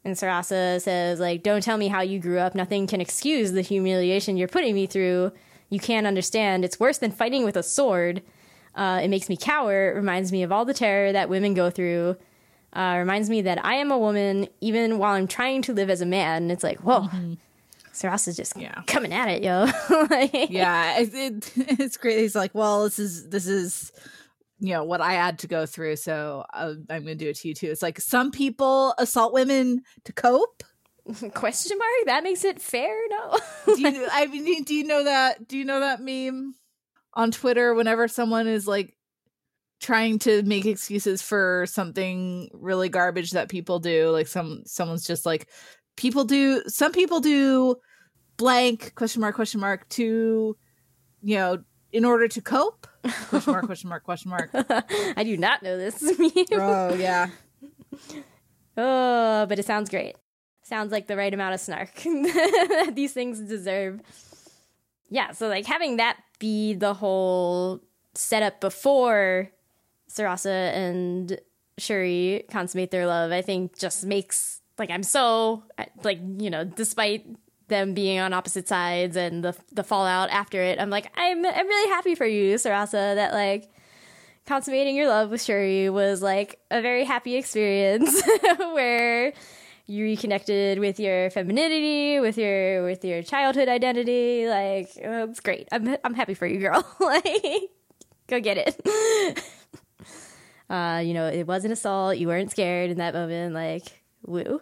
[0.05, 2.53] And Sarasa says, like, don't tell me how you grew up.
[2.55, 5.31] Nothing can excuse the humiliation you're putting me through.
[5.69, 6.63] You can't understand.
[6.63, 8.21] It's worse than fighting with a sword.
[8.75, 9.89] Uh, it makes me cower.
[9.91, 12.17] It reminds me of all the terror that women go through.
[12.71, 16.01] Uh, reminds me that I am a woman, even while I'm trying to live as
[16.01, 16.43] a man.
[16.43, 17.07] And it's like, whoa,
[17.93, 18.81] Sarasa's just Yeah.
[18.85, 19.65] coming at it, yo.
[20.09, 23.91] Like- yeah it, it, it's great he's like well this is this is
[24.59, 27.47] you know what i had to go through so uh, i'm gonna do it to
[27.47, 30.63] you too it's like some people assault women to cope
[31.35, 32.05] Question mark?
[32.07, 32.95] That makes it fair?
[33.09, 33.37] No.
[33.75, 36.55] do you i mean do you know that do you know that meme
[37.13, 38.95] on twitter whenever someone is like
[39.79, 45.25] trying to make excuses for something really garbage that people do like some someone's just
[45.25, 45.49] like
[45.97, 47.75] people do some people do
[48.37, 50.55] blank question mark question mark to
[51.21, 51.57] you know
[51.95, 52.87] in order to cope
[53.29, 54.49] question mark question mark question mark
[55.17, 56.31] I do not know this meme.
[56.51, 57.29] oh yeah
[58.77, 60.15] Oh, but it sounds great.
[60.63, 64.01] Sounds like the right amount of snark that these things deserve.
[65.09, 67.79] Yeah, so like having that be the whole
[68.15, 69.49] setup before
[70.09, 71.39] Sarasa and
[71.77, 75.63] Shuri consummate their love, I think just makes like I'm so
[76.03, 77.25] like you know, despite
[77.67, 81.67] them being on opposite sides and the the fallout after it, I'm like I'm I'm
[81.67, 83.69] really happy for you, Sarasa, that like
[84.45, 88.21] consummating your love with Shuri was like a very happy experience
[88.57, 89.33] where
[89.87, 94.47] you reconnected with your femininity, with your with your childhood identity.
[94.47, 95.67] Like uh, it's great.
[95.71, 96.85] I'm I'm happy for you, girl.
[96.99, 97.69] like
[98.27, 99.43] go get it.
[100.69, 102.17] uh, you know, it was an assault.
[102.17, 103.53] You weren't scared in that moment.
[103.53, 104.61] Like woo.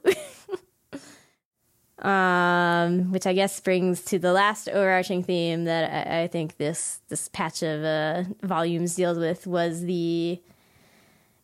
[2.04, 6.99] Um, which I guess brings to the last overarching theme that I, I think this
[7.08, 10.41] this patch of uh, volumes deals with was the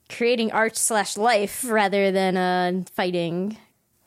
[0.10, 3.58] creating art slash life rather than uh, fighting.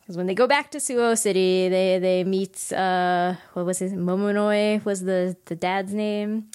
[0.01, 3.95] Because when they go back to Suo City, they they meet uh, what was his
[3.95, 6.51] Momonoi was the the dad's name,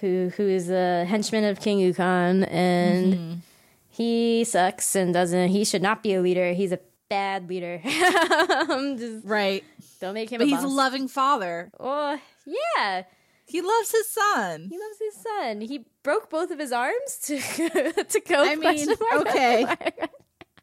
[0.00, 3.42] who who is a henchman of King Ukon, and
[3.90, 5.48] he sucks and doesn't.
[5.48, 6.52] He should not be a leader.
[6.52, 6.78] He's a
[7.08, 7.80] bad leader.
[7.84, 9.64] Just right
[10.00, 10.64] don't make him but a he's boss.
[10.64, 13.04] a loving father Oh yeah,
[13.46, 15.60] he loves his son he loves his son.
[15.60, 17.38] He broke both of his arms to
[18.08, 18.48] to cope.
[18.48, 19.66] I mean, okay.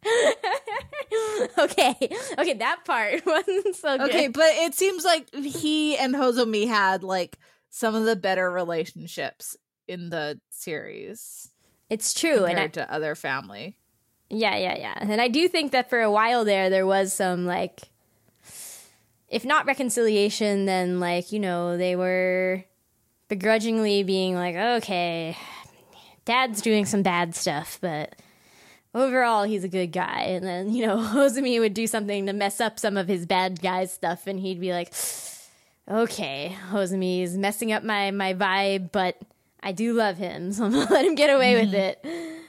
[1.57, 1.95] okay,
[2.37, 4.09] okay, that part wasn't so good.
[4.09, 7.39] Okay, but it seems like he and Hozumi had like
[7.71, 11.49] some of the better relationships in the series
[11.89, 13.77] it's true, and I, compared to other family.
[14.29, 14.97] Yeah, yeah, yeah.
[14.99, 17.81] And I do think that for a while there, there was some like,
[19.29, 22.63] if not reconciliation, then like, you know, they were
[23.27, 25.37] begrudgingly being like, okay,
[26.25, 28.15] dad's doing some bad stuff, but
[28.93, 30.23] overall he's a good guy.
[30.23, 33.61] And then, you know, Hozumi would do something to mess up some of his bad
[33.61, 34.93] guy stuff, and he'd be like,
[35.89, 39.17] okay, Hozumi is messing up my, my vibe, but
[39.61, 42.07] I do love him, so I'm gonna let him get away with mm-hmm.
[42.07, 42.41] it.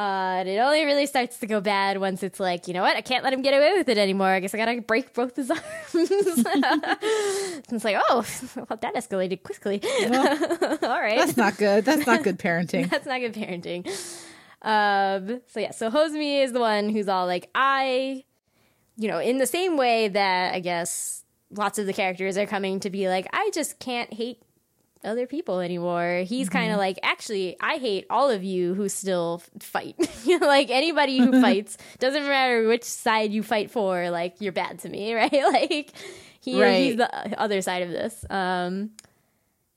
[0.00, 2.96] Uh, and it only really starts to go bad once it's like, you know what,
[2.96, 4.28] I can't let him get away with it anymore.
[4.28, 5.62] I guess I gotta break both his arms.
[5.94, 8.24] it's like, oh,
[8.56, 9.78] well, that escalated quickly.
[9.84, 11.18] All right.
[11.18, 11.84] That's not good.
[11.84, 12.88] That's not good parenting.
[12.88, 13.86] That's not good parenting.
[14.62, 18.24] Um, so yeah, so Hozumi is the one who's all like, I,
[18.96, 22.80] you know, in the same way that I guess lots of the characters are coming
[22.80, 24.40] to be like, I just can't hate
[25.04, 26.22] other people anymore.
[26.26, 29.96] He's kind of like, actually, I hate all of you who still fight.
[30.40, 34.88] like anybody who fights, doesn't matter which side you fight for, like you're bad to
[34.88, 35.32] me, right?
[35.32, 35.92] Like
[36.40, 36.74] he, Right.
[36.76, 38.24] he's the other side of this.
[38.30, 38.90] Um,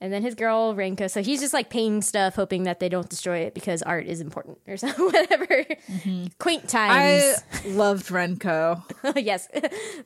[0.03, 3.07] and then his girl Renko, so he's just like painting stuff, hoping that they don't
[3.07, 5.45] destroy it because art is important or something, whatever.
[5.45, 6.25] Mm-hmm.
[6.39, 7.41] Quaint times.
[7.53, 8.83] I loved Renko.
[9.23, 9.47] yes.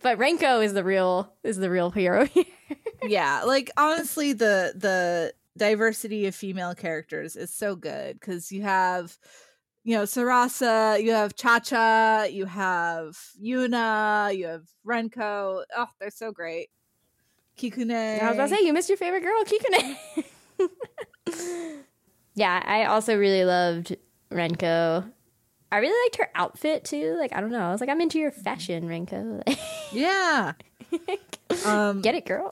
[0.03, 2.45] but Renko is the real is the real hero here.
[3.01, 9.17] yeah, like honestly, the the diversity of female characters is so good because you have,
[9.83, 15.63] you know, Sarasa, you have Cha Cha, you have Yuna, you have Renko.
[15.75, 16.69] Oh, they're so great.
[17.57, 18.21] Kikune.
[18.21, 19.97] I was about to say you missed your favorite girl, Kikune.
[22.35, 23.95] yeah, I also really loved
[24.31, 25.11] Renko.
[25.71, 27.15] I really liked her outfit too.
[27.19, 29.41] Like I don't know, I was like, I'm into your fashion, Renko.
[29.91, 30.53] yeah.
[31.65, 32.51] um, Get it, girl.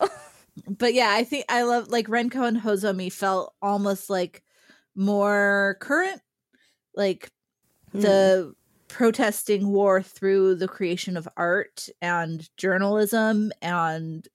[0.68, 4.44] but yeah, I think I love like Renko and Hozumi felt almost like
[4.96, 6.22] more current,
[6.96, 7.30] like
[7.94, 8.54] the
[8.88, 14.28] protesting war through the creation of art and journalism and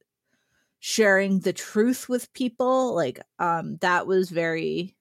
[0.81, 2.95] sharing the truth with people.
[2.95, 4.97] Like, um, that was very,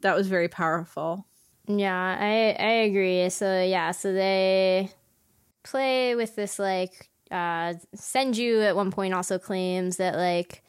[0.00, 1.26] that was very powerful.
[1.66, 3.28] Yeah, I I agree.
[3.28, 4.90] So yeah, so they
[5.62, 10.62] play with this like uh Senju at one point also claims that like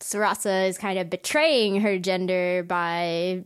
[0.00, 3.44] Sarasa is kind of betraying her gender by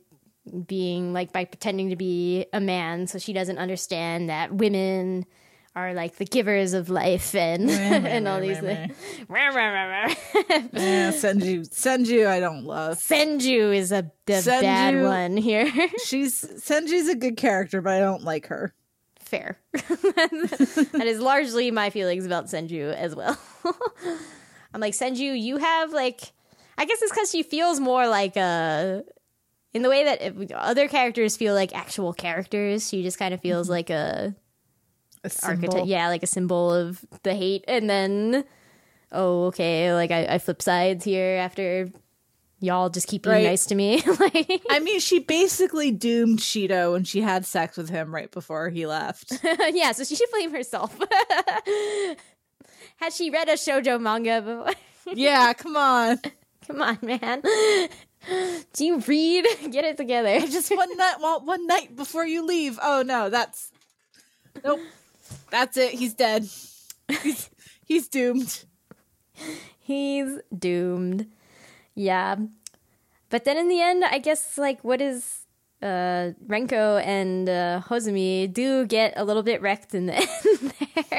[0.67, 5.25] being like by pretending to be a man so she doesn't understand that women
[5.77, 8.97] are like the givers of life and and all these things.
[10.73, 12.99] Yeah, Senju, Senju, I don't love.
[12.99, 15.71] Senju is a the bad one here.
[16.05, 18.73] She's Senju's a good character, but I don't like her.
[19.19, 19.59] Fair.
[19.73, 23.39] that is largely my feelings about Senju as well.
[24.73, 26.21] I'm like, Senju, you have like,
[26.79, 29.03] I guess it's because she feels more like a,
[29.73, 33.67] in the way that other characters feel like actual characters, she just kind of feels
[33.67, 33.73] mm-hmm.
[33.73, 34.37] like a
[35.25, 35.69] A symbol.
[35.71, 37.65] archetype, yeah, like a symbol of the hate.
[37.67, 38.45] And then,
[39.11, 41.91] oh, okay, like I, I flip sides here after
[42.61, 43.45] y'all just keep being Right.
[43.45, 44.03] nice to me.
[44.21, 48.71] like, I mean, she basically doomed Shido when she had sex with him right before
[48.71, 49.33] he left.
[49.73, 50.97] yeah, so she should blame herself.
[52.97, 55.15] Has she read a shoujo manga before?
[55.17, 56.19] yeah, come on.
[56.67, 57.43] Come on, man.
[58.73, 59.45] Do you read?
[59.71, 60.41] Get it together.
[60.41, 62.79] Just one night, one, one night before you leave.
[62.83, 63.71] Oh no, that's
[64.65, 64.81] nope.
[65.51, 65.93] That's it.
[65.95, 66.49] He's dead.
[67.23, 67.51] He's,
[67.85, 68.65] he's doomed.
[69.81, 71.27] He's doomed.
[71.95, 72.37] Yeah.
[73.31, 75.41] But then in the end, I guess, like, what is.
[75.83, 80.73] Uh, Renko and uh, Hozumi do get a little bit wrecked in the end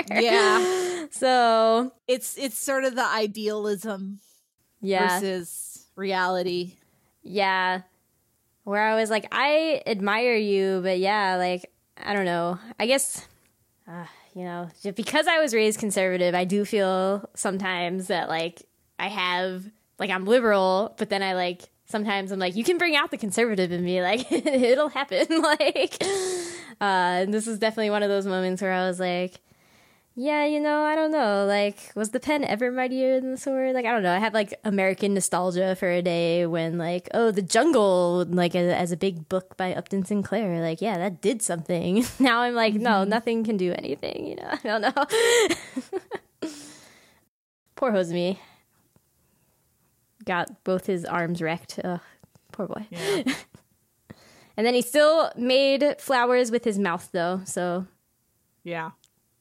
[0.09, 0.21] there.
[0.23, 4.21] Yeah, So, it's it's sort of the idealism
[4.81, 5.19] yeah.
[5.19, 6.77] versus reality.
[7.21, 7.81] Yeah.
[8.63, 11.71] Where I was like, I admire you, but yeah, like,
[12.03, 12.57] I don't know.
[12.79, 13.27] I guess,
[13.87, 18.63] uh, you know, because I was raised conservative, I do feel sometimes that, like,
[18.99, 19.63] I have,
[19.99, 23.17] like, I'm liberal, but then I, like, sometimes I'm like, you can bring out the
[23.17, 24.01] conservative in me.
[24.05, 25.25] Like, it'll happen.
[25.41, 29.39] like, uh, and this is definitely one of those moments where I was like,
[30.17, 31.45] yeah, you know, I don't know.
[31.45, 33.75] Like, was the pen ever mightier than the sword?
[33.75, 34.15] Like, I don't know.
[34.15, 38.71] I had like American nostalgia for a day when, like, oh, the jungle, like, as,
[38.71, 40.61] as a big book by Upton Sinclair.
[40.61, 42.05] Like, yeah, that did something.
[42.19, 43.09] now I'm like, no, mm-hmm.
[43.09, 44.25] nothing can do anything.
[44.27, 46.49] You know, I don't know.
[47.75, 48.37] Poor Hozumi.
[50.23, 51.77] Got both his arms wrecked.
[51.83, 51.99] Ugh,
[52.53, 52.87] poor boy.
[52.89, 53.23] Yeah.
[54.55, 57.41] and then he still made flowers with his mouth, though.
[57.43, 57.85] So
[58.63, 58.91] Yeah,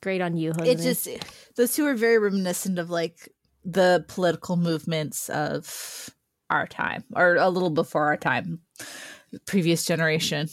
[0.04, 0.66] great on you, Hozumi.
[0.68, 1.08] it just
[1.56, 3.28] those two are very reminiscent of like
[3.64, 6.10] the political movements of
[6.50, 8.60] our time, or a little before our time,
[9.46, 10.48] previous generation.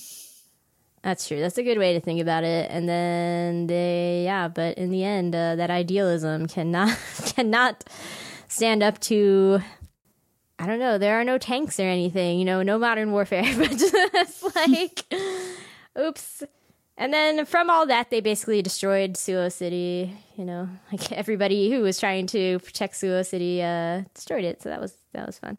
[1.03, 1.39] That's true.
[1.39, 2.69] That's a good way to think about it.
[2.69, 7.83] And then they, yeah, but in the end, uh, that idealism cannot cannot
[8.47, 9.61] stand up to.
[10.59, 10.99] I don't know.
[10.99, 12.37] There are no tanks or anything.
[12.37, 13.43] You know, no modern warfare.
[13.57, 15.03] But just like,
[15.99, 16.43] oops.
[16.97, 20.15] And then from all that, they basically destroyed Suo City.
[20.35, 24.61] You know, like everybody who was trying to protect Suo City uh, destroyed it.
[24.61, 25.57] So that was that was fun.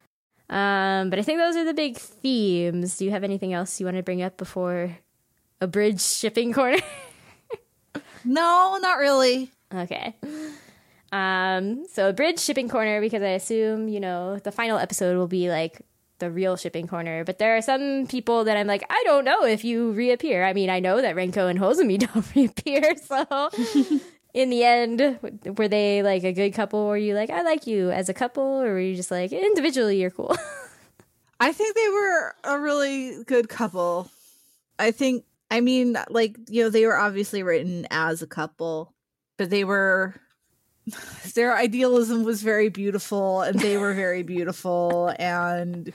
[0.51, 2.99] Um, but I think those are the big themes.
[2.99, 4.99] Do you have anything else you want to bring up before
[5.61, 6.79] a bridge shipping corner?
[8.25, 9.51] No, not really.
[9.75, 10.15] okay.
[11.11, 15.27] Um, so a bridge shipping corner because I assume you know the final episode will
[15.29, 15.81] be like
[16.23, 17.25] the real shipping corner.
[17.25, 20.45] But there are some people that I'm like, I don't know if you reappear.
[20.45, 23.51] I mean, I know that Renko and Hozumi don't reappear, so.
[24.35, 25.19] In the end,
[25.59, 26.87] were they like a good couple?
[26.87, 30.01] Were you like, I like you as a couple, or were you just like individually
[30.01, 30.35] you're cool?
[31.41, 34.09] I think they were a really good couple.
[34.79, 38.95] I think, I mean, like, you know, they were obviously written as a couple,
[39.37, 40.15] but they were,
[41.35, 45.15] their idealism was very beautiful and they were very beautiful.
[45.19, 45.93] And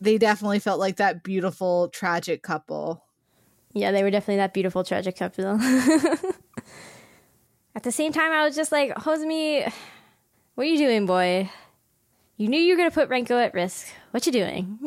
[0.00, 3.04] they definitely felt like that beautiful, tragic couple.
[3.72, 5.44] Yeah, they were definitely that beautiful, tragic couple.
[7.74, 9.70] At the same time, I was just like, Hozumi,
[10.54, 11.50] what are you doing, boy?
[12.36, 13.88] You knew you were gonna put Renko at risk.
[14.12, 14.78] What you doing?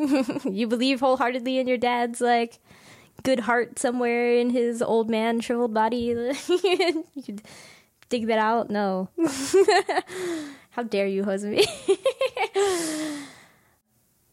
[0.50, 2.58] you believe wholeheartedly in your dad's like
[3.22, 6.14] good heart somewhere in his old man shriveled body.
[8.12, 8.68] dig that out?
[8.70, 9.08] No.
[10.70, 11.64] How dare you, Hozumi?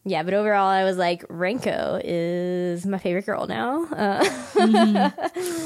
[0.04, 3.84] yeah, but overall, I was like, Renko is my favorite girl now.
[3.86, 5.10] Uh,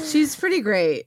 [0.05, 1.05] She's pretty great.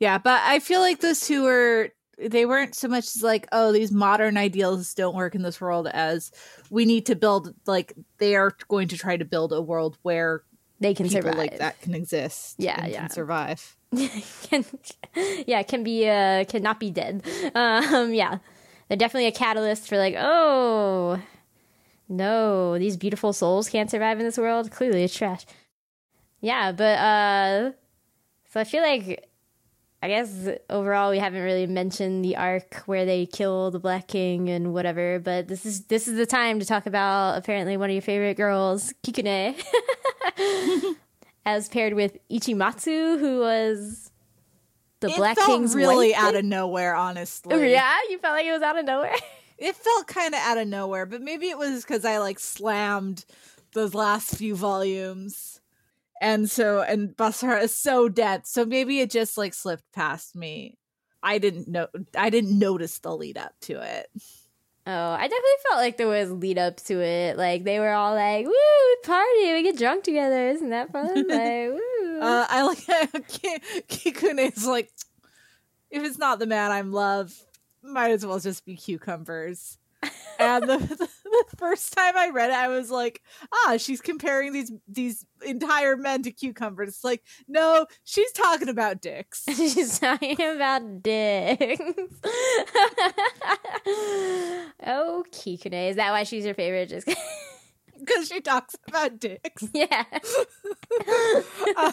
[0.00, 3.72] Yeah, but I feel like those two were they weren't so much as like, oh,
[3.72, 6.32] these modern ideals don't work in this world as
[6.68, 10.42] we need to build like they are going to try to build a world where
[10.80, 11.36] they can survive.
[11.36, 12.56] like that can exist.
[12.58, 13.00] Yeah, and yeah.
[13.00, 13.76] Can survive.
[14.42, 14.64] can,
[15.46, 17.24] yeah, can be uh cannot be dead.
[17.54, 18.38] Um, yeah,
[18.88, 21.20] they're definitely a catalyst for like, oh
[22.08, 24.70] no, these beautiful souls can't survive in this world.
[24.70, 25.44] Clearly, it's trash.
[26.40, 27.72] Yeah, but uh,
[28.50, 29.26] so I feel like.
[30.02, 34.48] I guess overall we haven't really mentioned the arc where they kill the Black King
[34.48, 37.92] and whatever, but this is this is the time to talk about apparently one of
[37.92, 39.62] your favorite girls, Kikune.
[41.50, 44.10] as paired with Ichimatsu, who was
[45.00, 47.70] the it Black felt King's really out of nowhere, honestly.
[47.72, 49.16] Yeah, you felt like it was out of nowhere.
[49.62, 53.26] It felt kind of out of nowhere, but maybe it was because I like slammed
[53.74, 55.60] those last few volumes.
[56.18, 58.48] And so, and Basara is so dense.
[58.48, 60.78] So maybe it just like slipped past me.
[61.22, 64.06] I didn't know, I didn't notice the lead up to it.
[64.86, 67.36] Oh, I definitely felt like there was lead up to it.
[67.36, 68.52] Like they were all like, "Woo,
[69.04, 69.52] party!
[69.52, 70.48] We get drunk together.
[70.48, 72.20] Isn't that fun?" like, woo.
[72.20, 72.78] Uh, I like
[73.88, 74.90] Kikune is like,
[75.90, 77.34] if it's not the man I'm love,
[77.82, 79.78] might as well just be cucumbers.
[80.38, 81.08] and the, the,
[81.50, 83.22] the first time I read it, I was like,
[83.52, 86.88] ah, she's comparing these these entire men to cucumbers.
[86.88, 89.44] It's like, no, she's talking about dicks.
[89.56, 91.80] She's talking about dicks.
[94.86, 95.90] oh, Kikune.
[95.90, 96.88] Is that why she's your favorite?
[96.88, 97.08] Just
[98.00, 99.64] Because she talks about dicks.
[99.74, 100.04] yeah,
[101.76, 101.92] Um,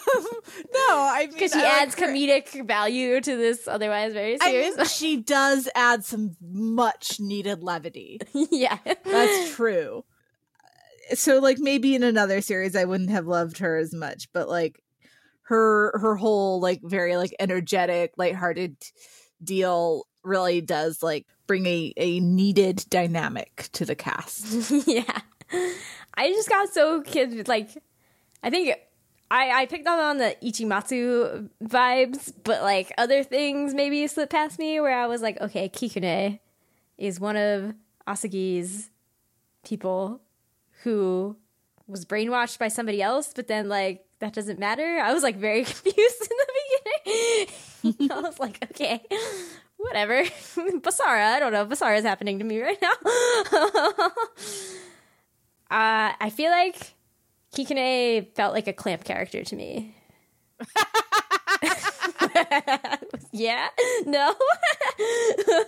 [0.73, 4.37] no, I mean, because she I like adds her- comedic value to this otherwise very
[4.41, 4.77] I serious.
[4.77, 8.19] mean, she does add some much needed levity.
[8.51, 10.03] yeah, That's true.
[11.13, 14.81] So like maybe in another series I wouldn't have loved her as much, but like
[15.43, 18.75] her her whole like very like energetic, lighthearted
[19.43, 24.71] deal really does like bring a a needed dynamic to the cast.
[24.87, 25.21] yeah.
[26.15, 27.69] I just got so kid like
[28.43, 28.75] I think
[29.29, 34.59] I I picked up on the Ichimatsu vibes, but like other things maybe slipped past
[34.59, 36.39] me where I was like, okay, Kikune
[36.97, 37.73] is one of
[38.07, 38.89] Asagi's
[39.63, 40.21] people
[40.83, 41.35] who
[41.87, 44.99] was brainwashed by somebody else, but then like that doesn't matter.
[44.99, 46.47] I was like very confused in the
[47.83, 48.11] beginning.
[48.11, 49.03] I was like, okay,
[49.77, 50.23] whatever.
[50.23, 51.65] Basara, I don't know.
[51.65, 54.11] Basara is happening to me right now.
[55.69, 56.93] Uh, I feel like
[57.55, 59.95] Kikune felt like a clamp character to me.
[63.31, 63.69] yeah?
[64.05, 64.33] No?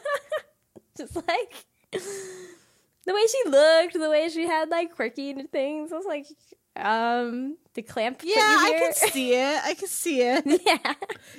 [0.97, 5.91] Just like the way she looked, the way she had like quirky things.
[5.91, 6.27] I was like,
[6.75, 8.21] um, the clamp.
[8.23, 9.61] Yeah, I can see it.
[9.63, 10.43] I can see it.
[10.65, 10.93] yeah.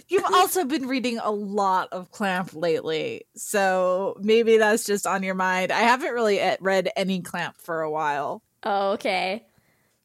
[0.09, 5.35] You've also been reading a lot of Clamp lately, so maybe that's just on your
[5.35, 5.73] mind.
[5.73, 8.43] I haven't really eh, read any Clamp for a while.
[8.63, 9.47] Oh, okay.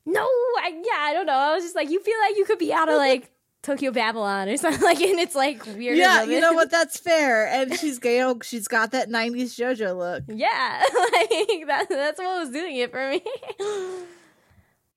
[0.05, 1.33] No, I, yeah, I don't know.
[1.33, 3.31] I was just like, you feel like you could be out of like
[3.63, 5.97] Tokyo Babylon or something like, and it's like weird.
[5.97, 6.69] yeah, you know what?
[6.71, 7.47] That's fair.
[7.47, 10.23] And she's you oh, know, she's got that '90s JoJo look.
[10.27, 11.87] Yeah, like that.
[11.89, 13.21] That's what was doing it for me.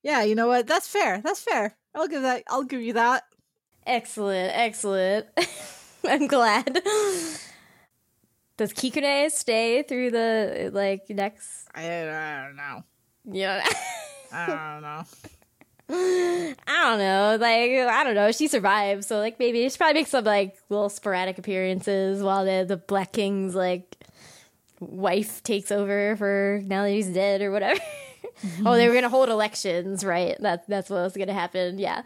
[0.03, 0.67] Yeah, you know what?
[0.67, 1.21] That's fair.
[1.23, 1.77] That's fair.
[1.95, 2.45] I'll give that.
[2.49, 3.25] I'll give you that.
[3.87, 5.27] excellent, excellent.
[6.07, 6.75] I'm glad.
[8.57, 11.69] Does Kikune stay through the like next?
[11.75, 12.83] I, I don't know.
[13.31, 13.67] Yeah.
[14.33, 15.05] I don't know.
[15.91, 17.39] I don't know.
[17.41, 18.31] Like I don't know.
[18.33, 22.65] She survived, so like maybe she probably makes some like little sporadic appearances while the
[22.69, 23.97] the Black King's like
[24.81, 27.81] wife takes over for now that he's dead or whatever.
[28.67, 30.37] oh, they were gonna hold elections, right?
[30.41, 31.79] That that's what was gonna happen.
[31.79, 32.03] Yeah.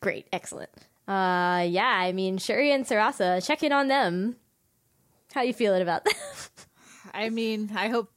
[0.00, 0.70] Great, excellent.
[1.08, 1.86] Uh, yeah.
[1.86, 4.36] I mean, Shuri and Sarasa, check in on them.
[5.32, 6.14] How you feeling about that?
[7.14, 8.11] I mean, I hope.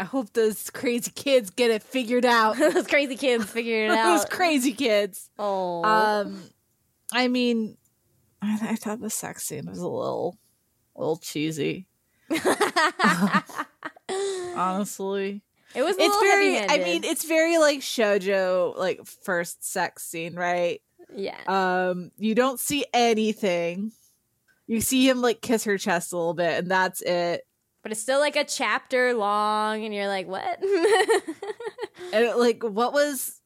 [0.00, 2.56] I hope those crazy kids get it figured out.
[2.58, 4.16] Those crazy kids figure it out.
[4.16, 5.28] those crazy kids.
[5.38, 6.42] oh, Um,
[7.12, 7.76] I mean,
[8.40, 10.38] I, I thought the sex scene was a little,
[10.96, 11.86] a little cheesy.
[14.56, 15.42] Honestly,
[15.74, 15.96] it was.
[15.98, 16.58] A it's little very.
[16.58, 20.80] I mean, it's very like shojo, like first sex scene, right?
[21.14, 21.36] yeah.
[21.46, 23.92] Um, you don't see anything.
[24.66, 27.42] You see him like kiss her chest a little bit, and that's it.
[27.82, 30.62] But it's still like a chapter long and you're like what
[32.12, 33.40] And like, what was,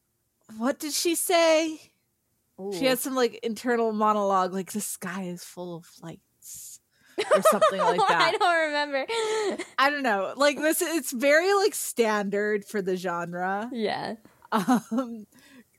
[0.56, 1.80] what did she say?
[2.72, 2.88] She Ooh.
[2.88, 6.80] had some like internal monologue, like the sky is full of lights,
[7.18, 9.06] or something like that i don't remember
[9.78, 10.32] I don't know.
[10.36, 13.68] Like this, it's very like standard for the genre.
[13.72, 14.14] yeah
[14.52, 15.26] Um,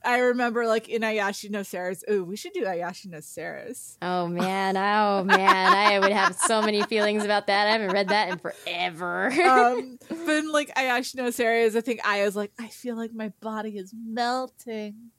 [0.06, 2.04] I remember like in Ayashi no Ceres.
[2.10, 3.98] Ooh, we should do Ayashi no Ceres.
[4.02, 8.10] oh man oh man i would have so many feelings about that i haven't read
[8.10, 12.68] that in forever Um, but like Ayashi no Ceres, I think I was like, I
[12.68, 15.12] feel like my body is melting.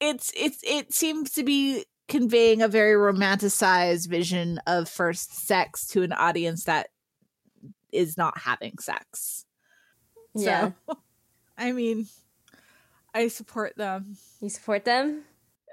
[0.00, 6.02] It's it's it seems to be conveying a very romanticized vision of first sex to
[6.02, 6.88] an audience that
[7.92, 9.44] is not having sex.
[10.34, 10.98] yeah So,
[11.58, 12.06] I mean,
[13.14, 14.16] I support them.
[14.40, 15.22] you support them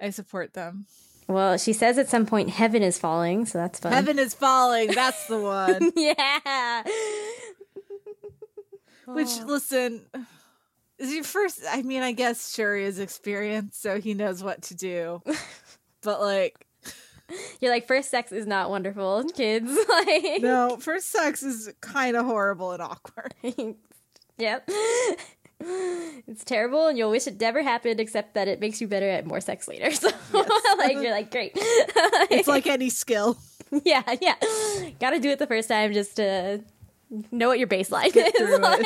[0.02, 0.86] I support them.
[1.28, 4.92] well she says at some point heaven is falling so that's fun Heaven is falling.
[4.92, 5.92] That's the one.
[5.96, 6.84] yeah
[9.06, 9.46] Which, Oh.
[9.46, 10.06] listen,
[10.98, 11.62] is your first.
[11.70, 15.22] I mean, I guess Shuri is experienced, so he knows what to do.
[16.02, 16.68] but like,
[17.62, 22.26] you're like first sex is not wonderful kids like no, first sex is kind of
[22.26, 23.34] horrible and awkward.
[24.38, 24.70] yep.
[26.30, 29.26] It's terrible, and you'll wish it never happened, except that it makes you better at
[29.26, 29.90] more sex later.
[29.96, 30.10] So,
[30.78, 31.54] like, you're like, great.
[31.56, 33.38] It's like any skill.
[33.86, 34.36] yeah, yeah.
[35.00, 36.62] Got to do it the first time just to
[37.32, 38.60] know what your baseline Get is.
[38.60, 38.86] Like.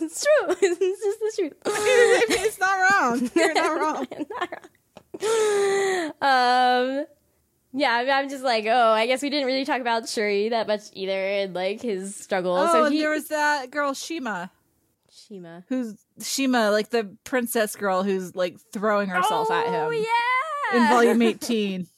[0.00, 0.56] it's true.
[0.62, 1.52] It's just the truth.
[1.66, 3.30] it's not wrong.
[3.34, 4.06] You're not wrong.
[4.30, 4.68] Not wrong.
[6.22, 7.06] Um,
[7.78, 10.48] yeah, I mean, I'm just like, oh, I guess we didn't really talk about Shuri
[10.50, 12.56] that much either, and like his struggle.
[12.56, 14.50] Oh, so he, there was that girl Shima,
[15.10, 15.64] Shima.
[15.68, 19.74] who's Shima, like the princess girl who's like throwing herself at him.
[19.74, 20.04] Oh him
[20.72, 21.86] yeah, in volume 18.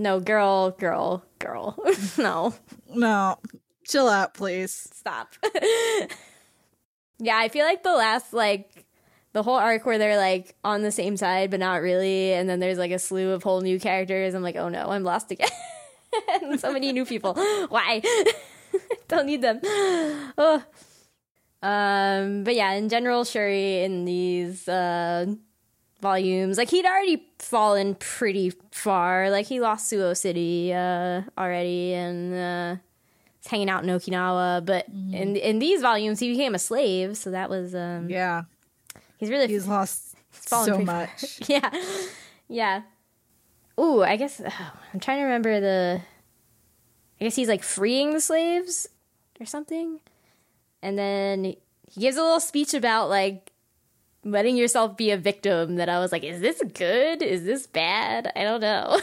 [0.00, 1.76] No, girl, girl, girl.
[2.18, 2.54] no,
[2.88, 3.38] No,
[3.84, 4.88] chill out, please.
[4.92, 5.34] stop.
[7.18, 8.86] yeah, I feel like the last like
[9.32, 12.60] the whole arc where they're like on the same side but not really, and then
[12.60, 14.34] there's like a slew of whole new characters.
[14.34, 15.48] I'm like, oh no, I'm lost again.
[16.58, 17.34] so many new people.
[17.68, 18.02] Why?
[19.08, 19.60] Don't need them.
[19.64, 20.62] Oh.
[21.62, 25.26] Um, but yeah, in general, Shuri in these uh
[26.00, 29.30] volumes, like he'd already fallen pretty far.
[29.30, 32.76] Like he lost Suo City uh already and uh
[33.46, 37.50] hanging out in Okinawa, but in in these volumes he became a slave, so that
[37.50, 38.42] was um Yeah,
[39.18, 41.40] he's really he's lost fallen so much.
[41.48, 41.70] yeah.
[42.48, 42.82] Yeah.
[43.78, 46.00] Ooh, I guess oh, I'm trying to remember the
[47.20, 48.88] I guess he's like freeing the slaves
[49.40, 50.00] or something.
[50.82, 53.52] And then he gives a little speech about like
[54.24, 57.22] letting yourself be a victim that I was like, is this good?
[57.22, 58.30] Is this bad?
[58.36, 59.00] I don't know.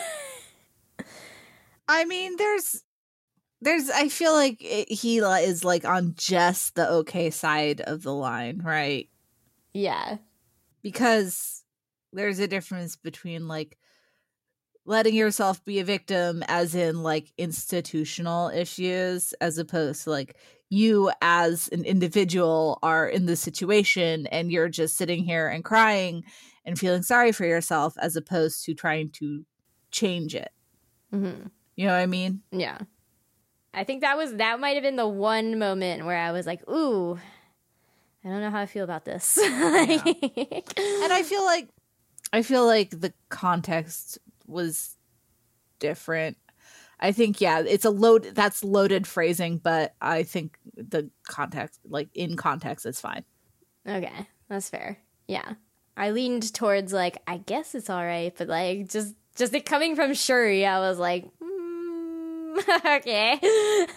[1.87, 2.83] I mean, there's,
[3.61, 3.89] there's.
[3.89, 8.61] I feel like it, he is like on just the okay side of the line,
[8.63, 9.07] right?
[9.75, 10.17] Yeah.
[10.81, 11.63] Because
[12.13, 13.77] there's a difference between like
[14.85, 20.37] letting yourself be a victim, as in like institutional issues, as opposed to like
[20.69, 26.23] you as an individual are in the situation and you're just sitting here and crying
[26.63, 29.45] and feeling sorry for yourself, as opposed to trying to
[29.91, 30.51] change it.
[31.11, 32.41] hmm You know what I mean?
[32.51, 32.79] Yeah.
[33.73, 36.67] I think that was that might have been the one moment where I was like,
[36.69, 37.19] "Ooh,
[38.25, 41.69] I don't know how I feel about this." and I feel like
[42.33, 44.17] I feel like the context
[44.47, 44.97] was
[45.79, 46.37] different.
[46.99, 52.09] I think yeah, it's a load that's loaded phrasing, but I think the context like
[52.13, 53.23] in context is fine.
[53.87, 54.97] okay, that's fair.
[55.27, 55.53] Yeah,
[55.97, 59.95] I leaned towards like I guess it's all right, but like just just it coming
[59.95, 63.39] from Shuri, I was like, mm, okay.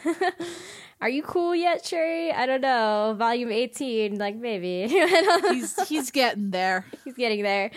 [1.01, 2.33] Are you cool yet, Shuri?
[2.33, 3.15] I don't know.
[3.17, 4.89] Volume 18, like maybe.
[5.49, 6.85] He's he's getting there.
[7.05, 7.71] He's getting there.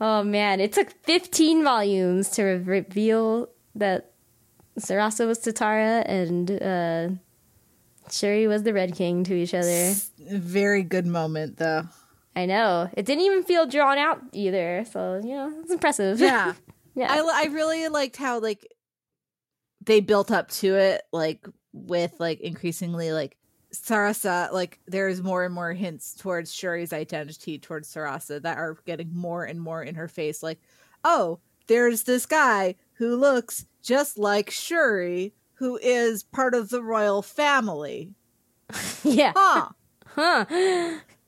[0.00, 4.12] Oh man, it took 15 volumes to re- reveal that
[4.78, 7.08] Sarasa was Tatara and uh,
[8.10, 9.94] Shuri was the Red King to each other.
[10.18, 11.84] Very good moment though.
[12.34, 12.90] I know.
[12.94, 14.84] It didn't even feel drawn out either.
[14.90, 16.20] So, you know, it's impressive.
[16.20, 16.52] Yeah.
[16.94, 17.10] yeah.
[17.10, 18.66] I, I really liked how like
[19.82, 21.46] they built up to it like
[21.76, 23.36] with like increasingly like
[23.72, 29.14] Sarasa like there's more and more hints towards Shuri's identity towards Sarasa that are getting
[29.14, 30.60] more and more in her face like
[31.04, 37.22] oh there's this guy who looks just like Shuri who is part of the royal
[37.22, 38.14] family
[39.04, 39.32] yeah.
[39.36, 39.68] huh
[40.14, 40.46] Huh.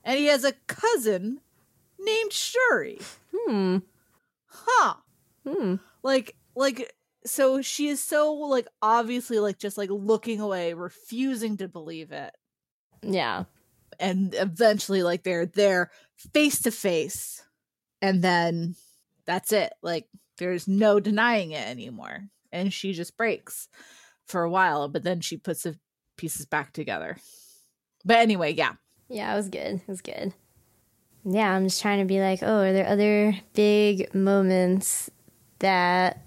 [0.03, 1.39] and he has a cousin
[1.99, 2.99] named Shuri
[3.35, 3.77] Hmm.
[4.47, 4.95] huh
[5.47, 5.75] Hmm.
[6.03, 6.93] like like
[7.29, 12.31] so she is so like obviously like just like looking away refusing to believe it
[13.01, 13.43] Yeah.
[13.99, 15.91] and eventually like they're there
[16.33, 17.43] face to face
[18.01, 18.75] and then
[19.25, 20.07] that's it like
[20.37, 23.67] there's no denying it anymore and she just breaks
[24.25, 25.77] for a while but then she puts the
[26.17, 27.17] pieces back together
[28.05, 28.73] but anyway yeah
[29.09, 29.75] Yeah, it was good.
[29.81, 30.33] It was good.
[31.25, 35.09] Yeah, I'm just trying to be like, oh, are there other big moments
[35.59, 36.25] that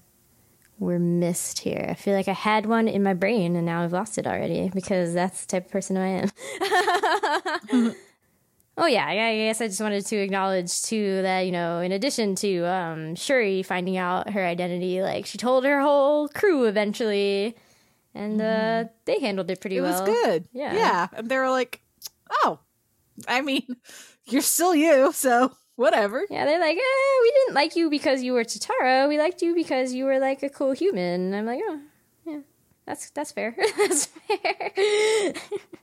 [0.83, 1.87] were missed here?
[1.89, 4.71] I feel like I had one in my brain and now I've lost it already
[4.75, 7.95] because that's the type of person I am.
[8.77, 11.93] oh yeah, I I guess I just wanted to acknowledge too that you know, in
[11.93, 17.57] addition to um, Shuri finding out her identity, like she told her whole crew eventually,
[18.15, 20.05] and uh, they handled it pretty it well.
[20.05, 20.75] It was good Yeah.
[20.75, 21.81] yeah and they were like
[22.45, 22.59] oh
[23.29, 23.65] i mean
[24.27, 28.33] you're still you so whatever Yeah, they're like, eh, we didn't like you because you
[28.33, 29.09] were Tatara.
[29.09, 31.33] We liked you because you were like a cool human.
[31.33, 31.81] And I'm like, oh,
[32.27, 32.41] yeah,
[32.87, 33.55] that's that's fair.
[33.77, 35.35] that's fair.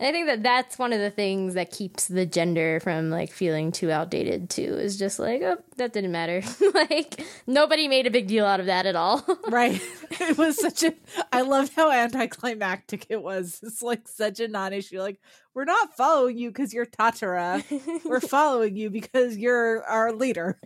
[0.00, 3.70] I think that that's one of the things that keeps the gender from like feeling
[3.70, 4.74] too outdated too.
[4.74, 6.42] Is just like, oh, that didn't matter.
[6.74, 9.24] like nobody made a big deal out of that at all.
[9.48, 9.80] Right.
[10.20, 10.94] It was such a
[11.32, 13.60] I loved how anticlimactic it was.
[13.62, 15.00] It's like such a non-issue.
[15.00, 15.20] Like,
[15.54, 17.64] we're not following you because you're Tatara.
[18.04, 20.58] We're following you because you're our leader.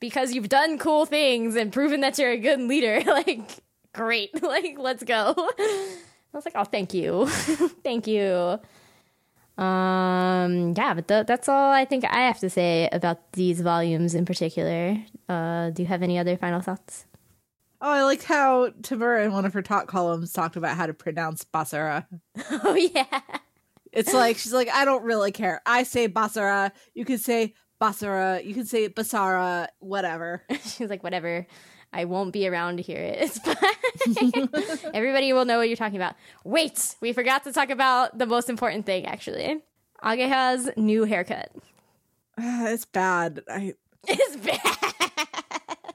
[0.00, 3.02] because you've done cool things and proven that you're a good leader.
[3.06, 3.42] like,
[3.92, 4.42] great.
[4.42, 5.34] Like, let's go.
[6.32, 7.26] I was like, oh, thank you.
[7.84, 8.58] thank you.
[9.58, 14.14] Um, yeah, but th- that's all I think I have to say about these volumes
[14.14, 14.96] in particular.
[15.28, 17.04] Uh, do you have any other final thoughts?
[17.82, 20.94] Oh, I liked how Tamura in one of her talk columns talked about how to
[20.94, 22.06] pronounce Basara.
[22.50, 23.20] oh, yeah.
[23.92, 25.60] It's like she's like, I don't really care.
[25.66, 26.72] I say Basara.
[26.94, 28.44] You can say Basara.
[28.44, 29.66] You can say Basara.
[29.80, 30.44] Whatever.
[30.64, 31.46] She's like, whatever.
[31.92, 33.18] I won't be around to hear it.
[34.04, 34.48] It's fine.
[34.94, 36.14] Everybody will know what you're talking about.
[36.44, 39.60] Wait, we forgot to talk about the most important thing, actually.
[40.02, 41.52] Ageha's new haircut.
[42.38, 43.42] it's bad.
[43.48, 43.74] I
[44.08, 45.94] It's bad.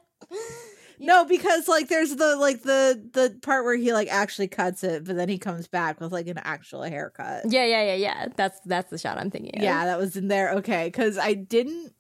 [1.00, 5.04] no because like there's the like the the part where he like actually cuts it,
[5.06, 7.44] but then he comes back with like an actual haircut.
[7.50, 8.28] Yeah, yeah, yeah, yeah.
[8.36, 9.58] That's that's the shot I'm thinking.
[9.58, 9.64] Of.
[9.64, 10.52] Yeah, that was in there.
[10.54, 11.94] Okay, because I didn't.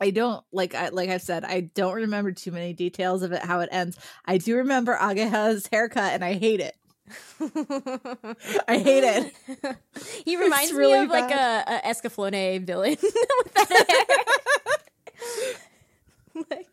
[0.00, 3.42] I don't like I like I said I don't remember too many details of it
[3.42, 3.98] how it ends.
[4.24, 6.76] I do remember Ageha's haircut and I hate it.
[8.68, 9.34] I hate it.
[10.24, 14.76] he reminds really me of like a, a Escaflowne villain with that
[16.34, 16.44] hair.
[16.50, 16.66] like,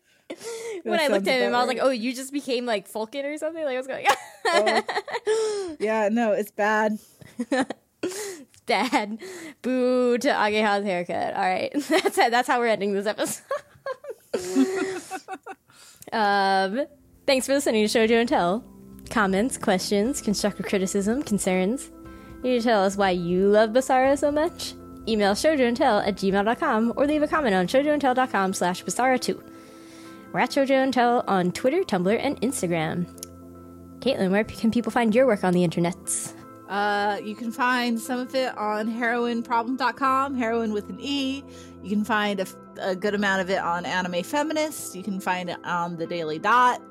[0.82, 3.38] when I looked at him, I was like, "Oh, you just became like Folken or
[3.38, 4.16] something." Like, what's going on?
[4.46, 5.76] Oh.
[5.80, 6.98] Yeah, no, it's bad.
[8.66, 9.18] Dad,
[9.62, 11.34] boo to Ageha's haircut.
[11.34, 13.42] All right, that's that's how we're ending this episode.
[16.12, 16.86] um,
[17.26, 18.64] thanks for listening to Shoujo Tell.
[19.08, 21.90] Comments, questions, constructive criticism, concerns.
[22.42, 24.74] You need to tell us why you love Basara so much.
[25.08, 29.40] Email shoujoandtell at gmail.com or leave a comment on shoujoandtell.com slash basara2.
[30.32, 33.06] We're at Shoujo on Twitter, Tumblr, and Instagram.
[34.00, 36.35] Caitlin, where can people find your work on the internets?
[36.68, 41.44] Uh, you can find some of it on heroineproblem.com, heroin with an E.
[41.82, 42.46] You can find a,
[42.80, 44.96] a good amount of it on Anime Feminist.
[44.96, 46.82] You can find it on The Daily Dot.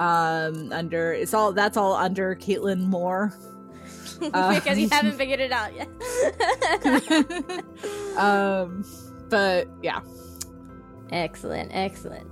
[0.00, 3.34] Um, under it's all that's all under Caitlin Moore.
[4.20, 5.88] because you haven't figured it out yet.
[8.16, 8.84] Um,
[9.30, 10.00] but yeah,
[11.10, 12.26] excellent, excellent.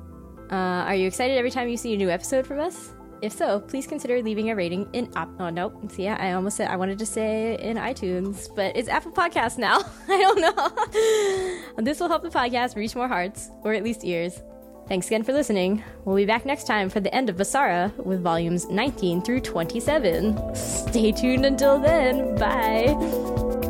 [0.51, 2.92] Uh, are you excited every time you see a new episode from us?
[3.20, 5.74] If so, please consider leaving a rating in op- oh nope.
[5.90, 9.80] See, I almost said I wanted to say in iTunes, but it's Apple Podcasts now.
[10.08, 11.82] I don't know.
[11.82, 14.40] this will help the podcast reach more hearts, or at least ears.
[14.88, 15.84] Thanks again for listening.
[16.04, 20.54] We'll be back next time for the end of Basara with volumes 19 through 27.
[20.54, 22.34] Stay tuned until then.
[22.36, 23.67] Bye.